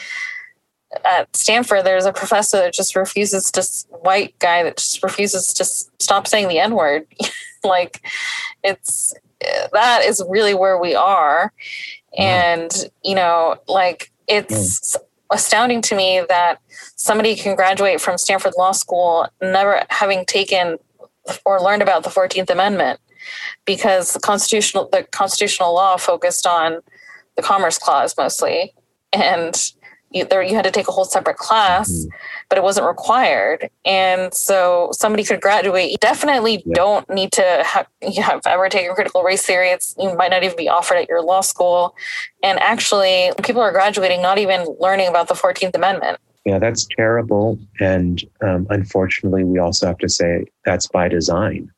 [1.06, 3.64] at Stanford there's a professor that just refuses to
[4.00, 7.06] white guy that just refuses to stop saying the n word.
[7.64, 8.02] Like
[8.64, 9.14] it's
[9.72, 11.54] that is really where we are.
[12.18, 12.72] And,
[13.04, 15.02] you know, like it's mm.
[15.32, 16.60] astounding to me that
[16.96, 20.78] somebody can graduate from Stanford Law School never having taken
[21.46, 23.00] or learned about the 14th Amendment
[23.66, 26.82] because the constitutional the constitutional law focused on
[27.36, 28.74] the commerce clause mostly.
[29.14, 29.56] And
[30.12, 32.16] you, there you had to take a whole separate class mm-hmm.
[32.50, 33.70] but it wasn't required.
[33.86, 35.92] And so somebody could graduate.
[35.92, 36.74] You definitely yeah.
[36.74, 40.44] don't need to have, you have ever taken critical race theory it's you might not
[40.44, 41.96] even be offered at your law school.
[42.44, 46.20] And actually people are graduating not even learning about the 14th amendment.
[46.46, 47.58] Yeah that's terrible.
[47.80, 51.72] And um, unfortunately we also have to say that's by design.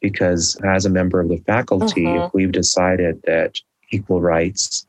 [0.00, 2.24] Because as a member of the faculty mm-hmm.
[2.24, 3.56] if we've decided that
[3.92, 4.86] equal rights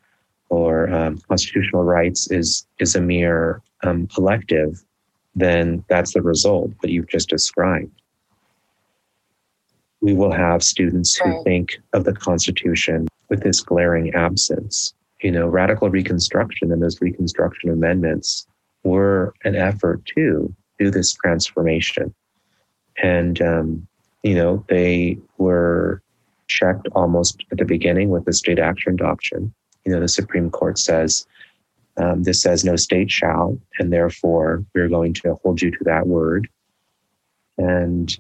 [0.52, 4.84] or um, constitutional rights is is a mere um, elective,
[5.34, 8.02] then that's the result that you've just described.
[10.02, 11.44] We will have students who right.
[11.46, 14.94] think of the Constitution with this glaring absence.
[15.22, 18.46] You know, radical Reconstruction and those Reconstruction amendments
[18.84, 22.14] were an effort to do this transformation.
[23.02, 23.88] And, um,
[24.24, 26.02] you know, they were
[26.48, 29.54] checked almost at the beginning with the state action doctrine
[29.86, 31.26] you know, the Supreme Court says
[31.98, 36.08] um, this says no state shall, and therefore we're going to hold you to that
[36.08, 36.48] word.
[37.58, 38.18] And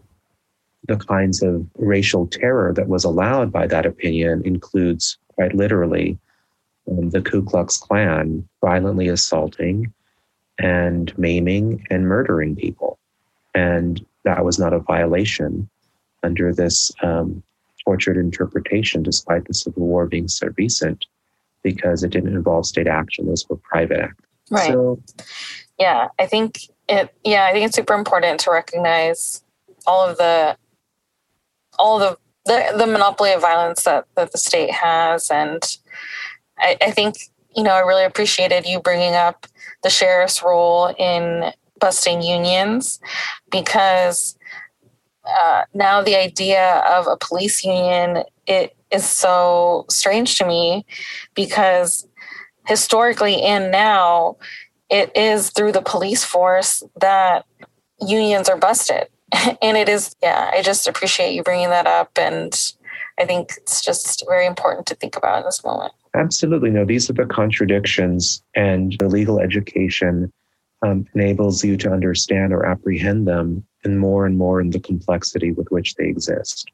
[0.87, 6.17] the kinds of racial terror that was allowed by that opinion includes quite literally
[6.89, 9.93] um, the Ku Klux Klan violently assaulting
[10.59, 12.99] and maiming and murdering people.
[13.55, 15.69] And that was not a violation
[16.23, 17.41] under this um,
[17.85, 21.05] tortured interpretation, despite the Civil War being so recent
[21.63, 23.27] because it didn't involve state action.
[23.27, 24.23] Those were private acts.
[24.49, 24.71] Right.
[24.71, 25.01] So,
[25.79, 26.59] yeah, I think
[26.89, 27.13] it.
[27.23, 29.43] Yeah, I think it's super important to recognize
[29.87, 30.57] all of the,
[31.79, 35.63] all the the, the monopoly of violence that that the state has, and
[36.57, 37.15] I, I think
[37.55, 39.47] you know I really appreciated you bringing up
[39.83, 42.99] the sheriff's role in busting unions
[43.51, 44.37] because
[45.25, 50.85] uh, now the idea of a police union it is so strange to me
[51.35, 52.07] because
[52.67, 54.37] historically and now
[54.89, 57.45] it is through the police force that
[58.01, 59.07] unions are busted.
[59.61, 62.11] And it is yeah i just appreciate you bringing that up.
[62.17, 62.53] And
[63.19, 65.93] i think it's just very important to think about in this moment.
[66.13, 66.69] Absolutely.
[66.69, 70.31] No these are the contradictions and the legal education
[70.83, 75.51] um, enables you to understand or apprehend them and more and more in the complexity
[75.51, 76.69] with which they exist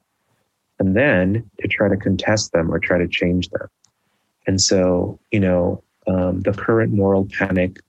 [0.80, 3.68] and then to try to contest them or try to change them.
[4.46, 7.80] And so, you know, um, the current moral panic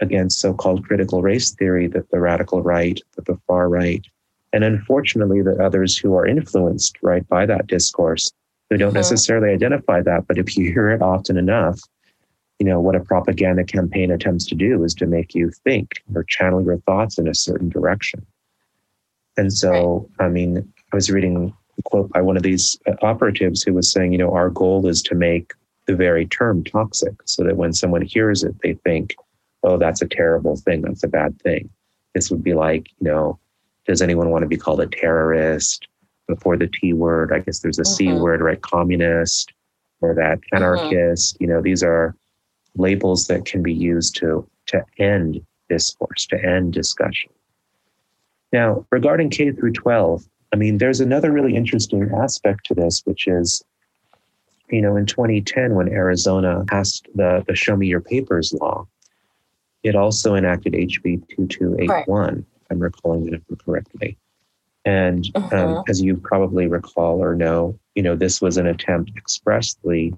[0.00, 4.04] against so called critical race theory that the radical right, that the far right,
[4.52, 8.30] and unfortunately that others who are influenced right by that discourse
[8.68, 8.98] who don't mm-hmm.
[8.98, 11.80] necessarily identify that but if you hear it often enough
[12.58, 16.24] you know what a propaganda campaign attempts to do is to make you think or
[16.24, 18.24] channel your thoughts in a certain direction
[19.36, 20.26] and so right.
[20.26, 21.54] i mean i was reading
[21.84, 25.14] quote by one of these operatives who was saying you know our goal is to
[25.14, 25.52] make
[25.86, 29.14] the very term toxic so that when someone hears it they think
[29.64, 31.68] oh that's a terrible thing that's a bad thing
[32.14, 33.38] this would be like you know
[33.86, 35.88] does anyone want to be called a terrorist
[36.28, 37.32] before the T word?
[37.32, 38.14] I guess there's a mm-hmm.
[38.14, 38.60] C word, right?
[38.60, 39.52] Communist
[40.00, 40.56] or that mm-hmm.
[40.56, 41.34] anarchist.
[41.34, 41.44] Mm-hmm.
[41.44, 42.14] You know, these are
[42.76, 47.30] labels that can be used to to end discourse, to end discussion.
[48.52, 53.26] Now, regarding K through 12, I mean, there's another really interesting aspect to this, which
[53.26, 53.62] is,
[54.70, 58.86] you know, in 2010, when Arizona passed the, the Show Me Your Papers law,
[59.82, 62.44] it also enacted HB 2281, right.
[62.70, 64.18] I'm recalling it correctly.
[64.84, 65.82] And um, uh-huh.
[65.88, 70.14] as you probably recall or know, you know, this was an attempt expressly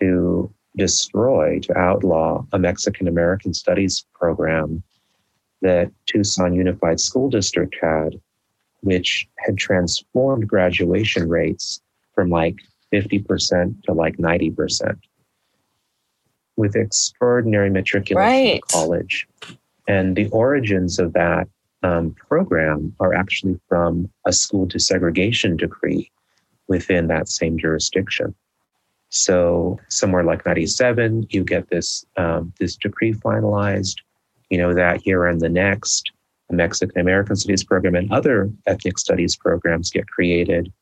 [0.00, 4.82] to destroy, to outlaw a Mexican American studies program
[5.62, 8.20] that Tucson Unified School District had,
[8.84, 11.80] which had transformed graduation rates
[12.14, 12.56] from like
[12.92, 14.98] 50% to like 90%
[16.56, 18.62] with extraordinary matriculation right.
[18.70, 19.26] college.
[19.88, 21.48] And the origins of that
[21.82, 26.10] um, program are actually from a school desegregation decree
[26.68, 28.34] within that same jurisdiction.
[29.08, 33.96] So somewhere like 97, you get this um, this decree finalized.
[34.50, 36.10] You know that year and the next,
[36.48, 40.72] the Mexican American Studies program and other ethnic studies programs get created.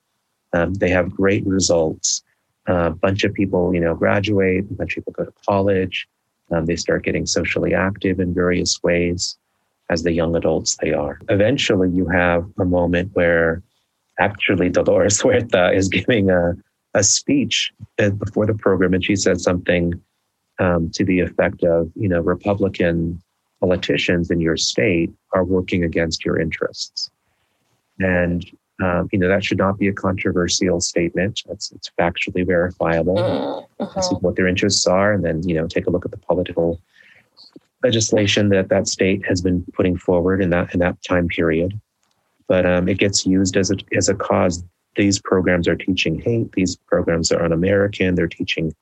[0.52, 2.22] Um, they have great results.
[2.68, 4.64] Uh, a bunch of people, you know, graduate.
[4.70, 6.06] A bunch of people go to college.
[6.50, 9.36] Um, they start getting socially active in various ways
[9.90, 11.18] as the young adults they are.
[11.28, 13.62] Eventually, you have a moment where
[14.18, 16.54] actually Dolores Huerta is giving a,
[16.94, 20.00] a speech before the program, and she said something
[20.58, 23.20] um, to the effect of, you know, Republican
[23.62, 27.10] politicians in your state are working against your interests.
[28.00, 28.44] And
[28.82, 31.42] um, you know that should not be a controversial statement.
[31.48, 33.68] It's, it's factually verifiable.
[33.80, 34.00] Mm-hmm.
[34.00, 36.80] See what their interests are, and then you know take a look at the political
[37.84, 41.80] legislation that that state has been putting forward in that in that time period.
[42.48, 44.64] But um, it gets used as a as a cause.
[44.96, 46.52] These programs are teaching hate.
[46.52, 48.14] These programs are un-American.
[48.14, 48.74] They're teaching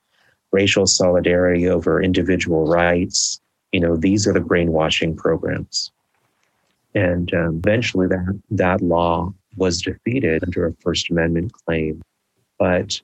[0.51, 3.41] racial solidarity over individual rights.
[3.73, 5.93] You know, these are the brainwashing programs.
[6.95, 12.03] And um, eventually, that that law was defeated under a First Amendment claim.
[12.59, 13.01] But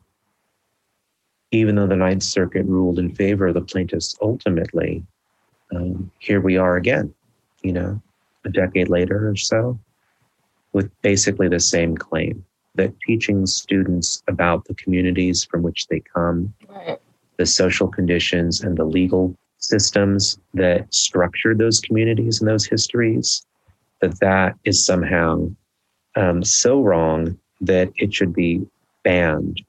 [1.52, 5.04] even though the Ninth Circuit ruled in favor of the plaintiffs ultimately,
[5.74, 7.14] um, here we are again,
[7.62, 8.00] you know,
[8.44, 9.78] a decade later or so,
[10.72, 12.44] with basically the same claim
[12.74, 16.98] that teaching students about the communities from which they come, right.
[17.38, 19.34] the social conditions, and the legal
[19.68, 23.44] systems that structured those communities and those histories,
[24.00, 25.48] that that is somehow
[26.16, 28.66] um, so wrong that it should be
[29.04, 29.60] banned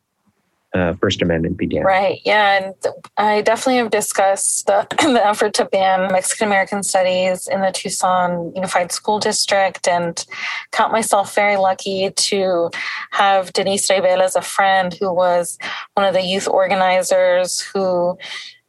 [0.73, 1.85] uh, First Amendment be damned.
[1.85, 2.19] Right.
[2.25, 2.63] Yeah.
[2.63, 2.75] And
[3.17, 8.51] I definitely have discussed the, the effort to ban Mexican American studies in the Tucson
[8.53, 10.23] Unified School District and
[10.71, 12.69] count myself very lucky to
[13.11, 15.57] have Denise Rebel as a friend who was
[15.95, 18.17] one of the youth organizers who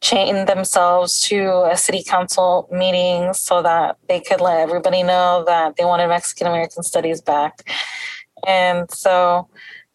[0.01, 5.77] chained themselves to a city council meeting so that they could let everybody know that
[5.77, 7.69] they wanted Mexican American studies back.
[8.47, 9.49] And so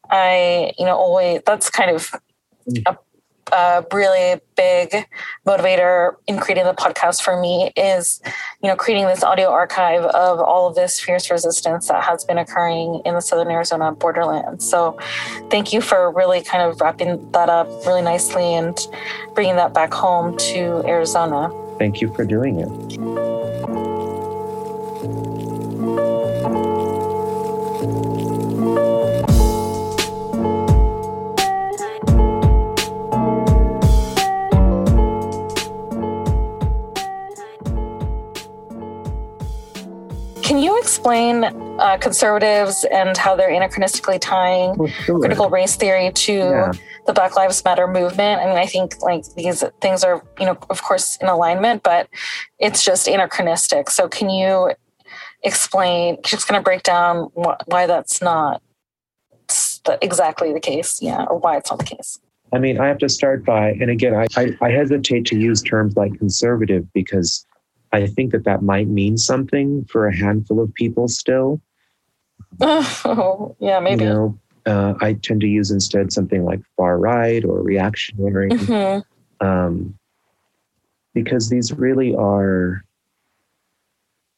[0.10, 2.12] I, you know, always that's kind of
[2.70, 2.84] mm.
[2.86, 2.97] a,
[3.54, 5.08] a really big
[5.45, 8.22] motivator in creating the podcast for me is,
[8.62, 12.38] you know, creating this audio archive of all of this fierce resistance that has been
[12.38, 14.68] occurring in the southern Arizona borderlands.
[14.70, 14.97] So,
[15.49, 18.78] thank you for really kind of wrapping that up really nicely and
[19.36, 21.51] bringing that back home to Arizona.
[21.78, 23.33] Thank you for doing it.
[41.14, 45.20] Uh, conservatives and how they're anachronistically tying well, sure.
[45.20, 46.72] critical race theory to yeah.
[47.05, 48.41] the Black Lives Matter movement?
[48.41, 52.07] I mean, I think like these things are, you know, of course, in alignment, but
[52.59, 53.89] it's just anachronistic.
[53.89, 54.72] So, can you
[55.43, 56.18] explain?
[56.24, 58.61] Just kind of break down wh- why that's not
[60.01, 62.20] exactly the case, yeah, or why it's not the case.
[62.53, 65.61] I mean, I have to start by, and again, I, I, I hesitate to use
[65.61, 67.45] terms like conservative because
[67.94, 71.62] I think that that might mean something for a handful of people still.
[72.60, 74.04] Oh, yeah, maybe.
[74.04, 79.46] You know, uh, I tend to use instead something like far right or reactionary, mm-hmm.
[79.46, 79.98] um,
[81.14, 82.84] because these really are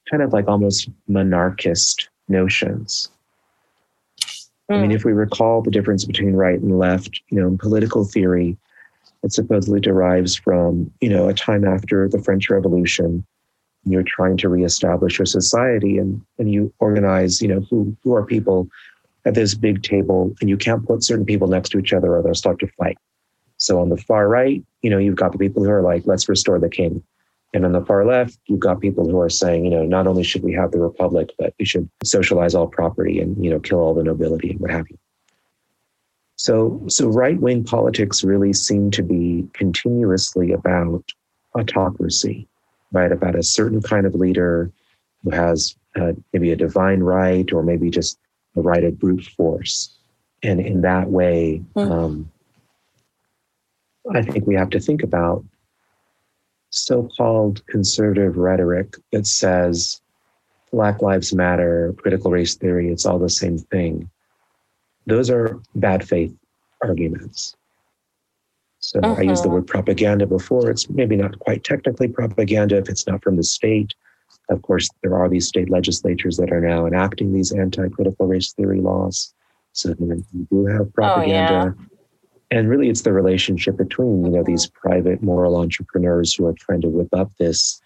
[0.09, 3.09] kind of like almost monarchist notions.
[4.69, 4.75] Mm.
[4.75, 4.95] I mean, mm.
[4.95, 8.57] if we recall the difference between right and left, you know, in political theory,
[9.23, 13.25] it supposedly derives from, you know, a time after the French Revolution.
[13.85, 18.25] You're trying to reestablish your society and, and you organize, you know, who, who are
[18.25, 18.67] people
[19.25, 22.21] at this big table and you can't put certain people next to each other or
[22.21, 22.97] they'll start to fight.
[23.57, 26.27] So on the far right, you know, you've got the people who are like, let's
[26.29, 27.03] restore the king.
[27.53, 30.23] And on the far left, you've got people who are saying, you know, not only
[30.23, 33.79] should we have the republic, but we should socialize all property and, you know, kill
[33.79, 34.97] all the nobility and what have you.
[36.35, 41.03] So, so right wing politics really seem to be continuously about
[41.57, 42.47] autocracy,
[42.91, 43.11] right?
[43.11, 44.71] About a certain kind of leader
[45.23, 48.19] who has uh, maybe a divine right or maybe just
[48.53, 49.95] the right of brute force.
[50.43, 51.91] And in that way, mm.
[51.91, 52.31] um,
[54.13, 55.43] I think we have to think about
[56.69, 60.01] so called conservative rhetoric that says
[60.71, 64.09] Black Lives Matter, critical race theory, it's all the same thing.
[65.07, 66.35] Those are bad faith
[66.81, 67.55] arguments.
[68.89, 69.15] So uh-huh.
[69.17, 69.55] I used the uh-huh.
[69.55, 70.69] word propaganda before.
[70.69, 73.93] It's maybe not quite technically propaganda if it's not from the state.
[74.49, 78.53] Of course, there are these state legislatures that are now enacting these anti critical race
[78.53, 79.33] theory laws.
[79.73, 81.53] So you do have propaganda.
[81.53, 81.85] Oh, yeah
[82.51, 86.81] and really it's the relationship between you know these private moral entrepreneurs who are trying
[86.81, 87.81] to whip up this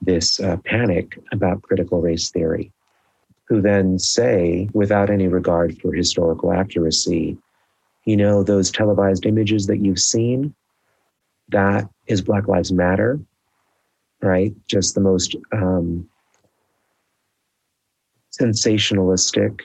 [0.00, 2.72] this uh, panic about critical race theory
[3.44, 7.36] who then say without any regard for historical accuracy
[8.04, 10.54] you know those televised images that you've seen
[11.48, 13.20] that is black lives matter
[14.22, 16.08] right just the most um,
[18.32, 19.62] sensationalistic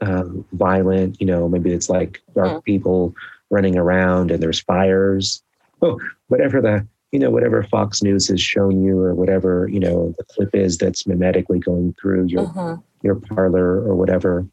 [0.00, 2.64] um, violent you know maybe it's like dark mm.
[2.64, 3.14] people
[3.50, 5.42] running around and there's fires.
[5.80, 5.96] Oh,
[6.26, 10.24] whatever the you know whatever Fox News has shown you or whatever you know the
[10.24, 12.78] clip is that's mimetically going through your uh-huh.
[13.04, 14.44] your Parler or whatever.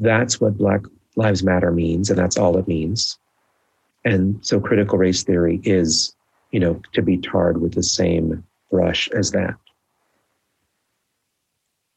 [0.00, 0.80] That's what Black
[1.16, 3.18] Lives Matter means, and that's all it means.
[4.04, 6.14] And so, critical race theory is,
[6.50, 9.54] you know, to be tarred with the same brush as that.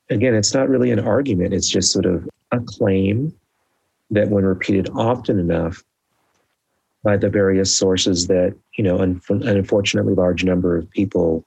[0.10, 3.34] Again, it's not really an argument; it's just sort of a claim
[4.12, 5.82] that when repeated often enough
[7.04, 11.46] by the various sources that you know an, an unfortunately large number of people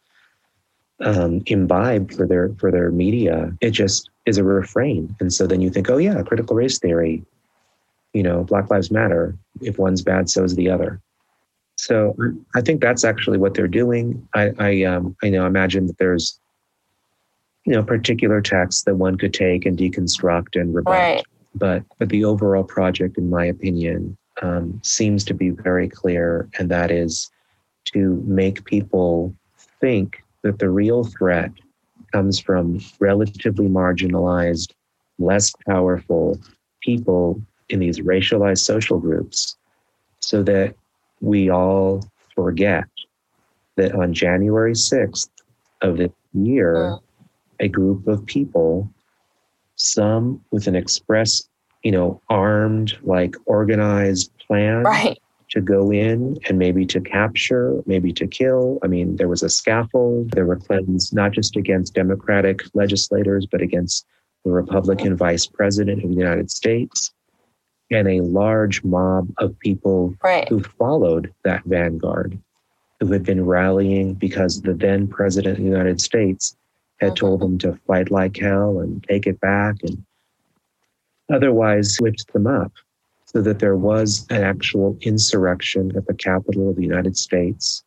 [1.01, 5.15] um, imbibe for their for their media it just is a refrain.
[5.21, 7.25] And so then you think oh yeah critical race theory
[8.13, 9.37] you know black lives matter.
[9.61, 11.01] If one's bad so is the other.
[11.79, 12.15] So
[12.55, 14.27] i think that's actually what they're doing.
[14.35, 16.41] I i um i know imagine that there's
[17.65, 21.25] you know particular texts that one could take and deconstruct and rebut right.
[21.59, 26.71] But but the overall project, in my opinion, um, seems to be very clear, and
[26.71, 27.31] that is
[27.87, 29.35] to make people
[29.81, 31.51] think that the real threat
[32.13, 34.73] comes from relatively marginalized,
[35.19, 36.39] less powerful
[36.81, 39.57] people in these racialized social groups,
[40.21, 40.75] so that
[41.21, 42.85] we all forget
[43.77, 45.29] that on January 6th
[45.83, 46.99] of this year,
[47.61, 48.89] a group of people
[49.77, 51.49] some with an express,
[51.83, 55.19] you know, armed, like organized plan right.
[55.57, 58.79] To go in and maybe to capture, maybe to kill.
[58.85, 60.33] I mean, there was a scaffold.
[60.33, 64.05] There were claims not just against Democratic legislators, but against
[64.45, 67.11] the Republican vice president of the United States
[67.91, 70.47] and a large mob of people right.
[70.47, 72.39] who followed that vanguard,
[73.01, 76.55] who had been rallying because the then president of the United States
[77.01, 77.15] had mm-hmm.
[77.15, 80.05] told them to fight like hell and take it back and
[81.33, 82.73] otherwise whipped them up
[83.27, 87.85] so that there was an actual insurrection at the capital of the United States.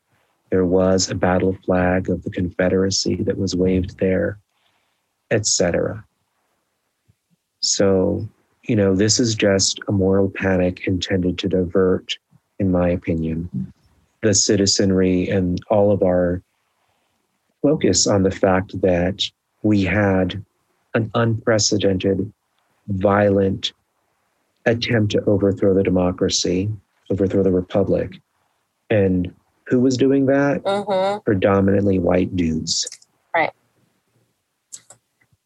[0.52, 4.38] There was a battle flag of the Confederacy that was waved there,
[5.32, 6.06] etc.
[7.62, 8.28] So,
[8.64, 12.18] you know, this is just a moral panic intended to divert,
[12.60, 13.74] in my opinion,
[14.22, 16.42] the citizenry and all of our
[17.62, 19.24] focus on the fact that
[19.64, 20.44] we had
[20.94, 22.32] an unprecedented,
[22.88, 23.72] violent
[24.70, 26.70] attempt to overthrow the democracy,
[27.10, 28.20] overthrow the republic.
[28.90, 29.34] And
[29.68, 30.64] who was doing that?
[30.64, 31.20] Mm-hmm.
[31.24, 32.88] Predominantly white dudes.
[33.34, 33.52] Right.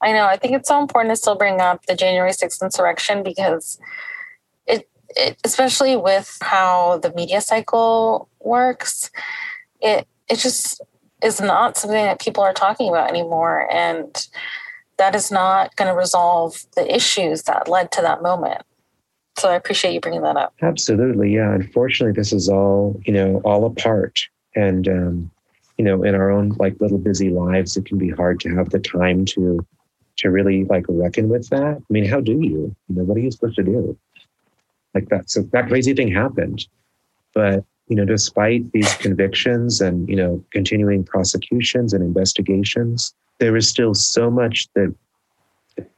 [0.01, 0.25] I know.
[0.25, 3.79] I think it's so important to still bring up the January 6th insurrection because
[4.65, 9.11] it, it especially with how the media cycle works,
[9.81, 10.81] it it just
[11.21, 13.71] is not something that people are talking about anymore.
[13.71, 14.27] And
[14.97, 18.61] that is not going to resolve the issues that led to that moment.
[19.37, 20.53] So I appreciate you bringing that up.
[20.61, 21.33] Absolutely.
[21.33, 21.53] Yeah.
[21.53, 24.21] Unfortunately, this is all, you know, all apart.
[24.55, 25.31] And, um,
[25.77, 28.69] you know, in our own like little busy lives, it can be hard to have
[28.69, 29.65] the time to,
[30.17, 31.77] to really like reckon with that.
[31.77, 33.97] I mean, how do you, you know, what are you supposed to do?
[34.93, 35.31] Like that.
[35.31, 36.67] So that crazy thing happened.
[37.33, 43.67] But, you know, despite these convictions and, you know, continuing prosecutions and investigations, there is
[43.67, 44.93] still so much that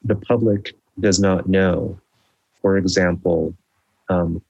[0.05, 1.99] the public does not know.
[2.66, 3.55] For example,
[4.09, 4.41] um,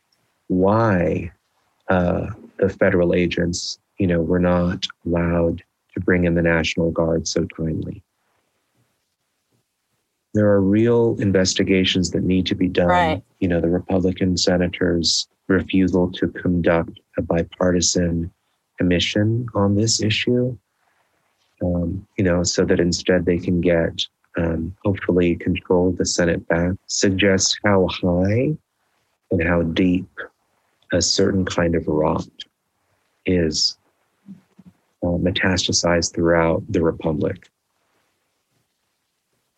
[0.47, 1.34] why
[1.89, 2.28] uh,
[2.59, 5.61] the federal agents, you know, were not allowed
[5.93, 8.01] to bring in the National Guard so timely.
[10.34, 12.88] There are real investigations that need to be done.
[12.88, 13.24] Right.
[13.41, 18.32] You know, the Republican senators' refusal to conduct a bipartisan
[18.78, 20.57] commission on this issue
[21.61, 24.05] um, you know, so that instead they can get
[24.38, 28.55] um, hopefully control the Senate back, suggests how high
[29.31, 30.07] and how deep
[30.91, 32.27] a certain kind of rot
[33.25, 33.77] is
[35.03, 37.49] uh, metastasized throughout the republic.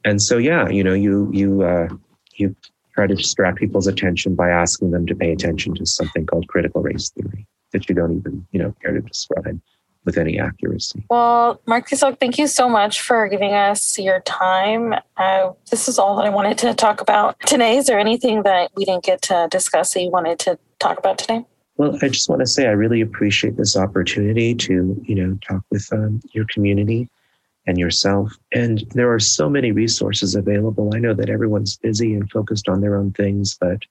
[0.05, 1.89] And so, yeah, you know, you you uh,
[2.35, 2.55] you
[2.93, 6.81] try to distract people's attention by asking them to pay attention to something called critical
[6.81, 9.59] race theory that you don't even you know care to describe
[10.07, 11.03] with any accuracy.
[11.11, 14.95] Well, Marc Tizoc, thank you so much for giving us your time.
[15.17, 17.75] Uh, this is all that I wanted to talk about today.
[17.77, 21.17] Is there anything that we didn't get to discuss that you wanted to talk about
[21.17, 21.45] today?
[21.75, 25.61] Well, I just want to say I really appreciate this opportunity to, you know, talk
[25.69, 27.09] with um, your community
[27.67, 28.33] and yourself.
[28.53, 30.95] And there are so many resources available.
[30.95, 33.81] I know that everyone's busy and focused on their own things, but,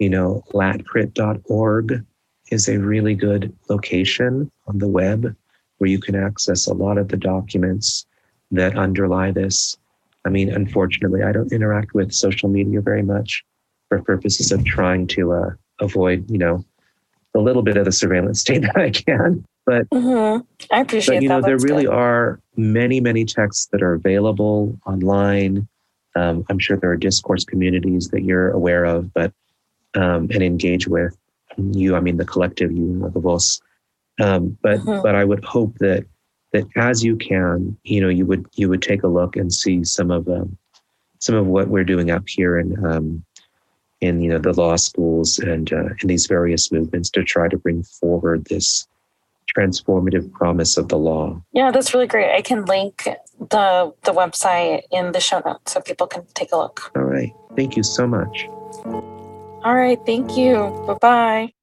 [0.00, 2.04] you know, latcrit.org
[2.50, 5.34] is a really good location on the web
[5.78, 8.06] where you can access a lot of the documents
[8.50, 9.76] that underlie this.
[10.24, 13.44] I mean, unfortunately, I don't interact with social media very much
[13.88, 16.64] for purposes of trying to uh, avoid, you know,
[17.34, 19.44] a little bit of the surveillance state that I can.
[19.64, 20.42] But mm-hmm.
[20.72, 21.16] I appreciate.
[21.16, 21.94] But you know, there really good.
[21.94, 25.66] are many, many texts that are available online.
[26.14, 29.32] Um, I'm sure there are discourse communities that you're aware of, but
[29.94, 31.16] um, and engage with
[31.58, 33.60] you, I mean the collective you, the voice.
[34.18, 35.02] Um, but mm-hmm.
[35.02, 36.06] but I would hope that
[36.52, 39.84] that as you can, you know, you would you would take a look and see
[39.84, 40.56] some of um,
[41.18, 43.24] some of what we're doing up here in um,
[44.00, 47.56] in you know the law schools and uh, in these various movements to try to
[47.56, 48.86] bring forward this
[49.56, 51.40] transformative promise of the law.
[51.52, 52.34] Yeah, that's really great.
[52.34, 56.56] I can link the the website in the show notes so people can take a
[56.56, 56.90] look.
[56.96, 57.32] All right.
[57.56, 58.46] Thank you so much.
[59.66, 60.00] All right.
[60.06, 60.72] Thank you.
[60.88, 61.55] Bye bye.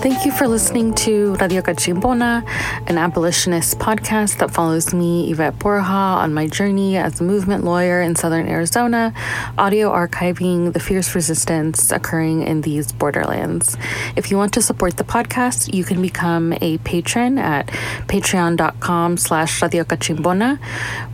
[0.00, 2.42] Thank you for listening to Radio Cachimbona,
[2.88, 8.00] an abolitionist podcast that follows me, Yvette Borja, on my journey as a movement lawyer
[8.00, 9.12] in southern Arizona,
[9.58, 13.76] audio archiving the fierce resistance occurring in these borderlands.
[14.16, 17.66] If you want to support the podcast, you can become a patron at
[18.08, 20.58] patreon.com slash Radio Cachimbona.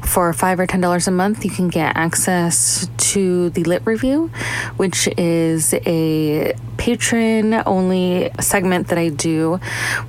[0.05, 4.31] For 5 or $10 a month, you can get access to the Lit Review,
[4.77, 9.61] which is a patron-only segment segment that I do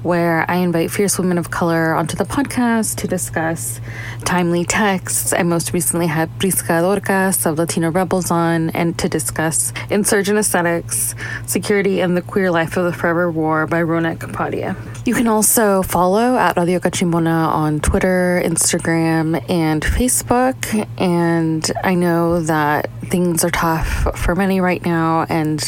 [0.01, 3.79] where I invite fierce women of color onto the podcast to discuss
[4.25, 5.31] timely texts.
[5.31, 11.13] I most recently had Prisca Dorcas of Latina Rebels on and to discuss insurgent aesthetics,
[11.45, 14.75] security, and the queer life of the forever war by Ronak Kapadia.
[15.05, 20.87] You can also follow at Radio Cachimbona on Twitter, Instagram, and Facebook.
[20.97, 25.61] And I know that things are tough for many right now, and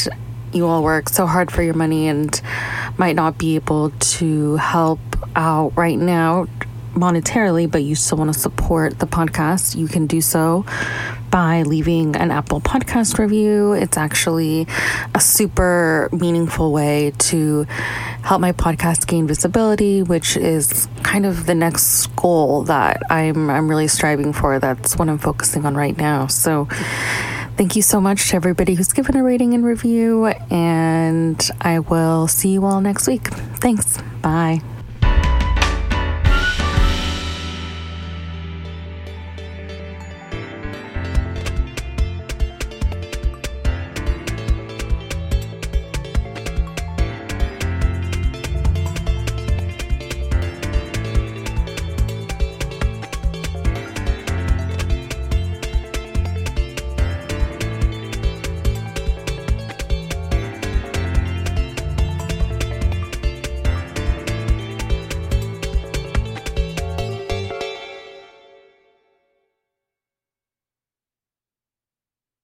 [0.52, 2.40] you all work so hard for your money and
[2.98, 5.00] might not be able to help
[5.36, 6.46] out right now
[6.94, 10.64] monetarily, but you still want to support the podcast, you can do so
[11.30, 13.72] by leaving an Apple podcast review.
[13.72, 14.66] It's actually
[15.14, 17.64] a super meaningful way to
[18.22, 23.68] help my podcast gain visibility, which is kind of the next goal that I'm I'm
[23.68, 24.58] really striving for.
[24.58, 26.26] That's what I'm focusing on right now.
[26.26, 26.68] So
[27.60, 32.26] Thank you so much to everybody who's given a rating and review, and I will
[32.26, 33.28] see you all next week.
[33.56, 33.98] Thanks.
[34.22, 34.62] Bye.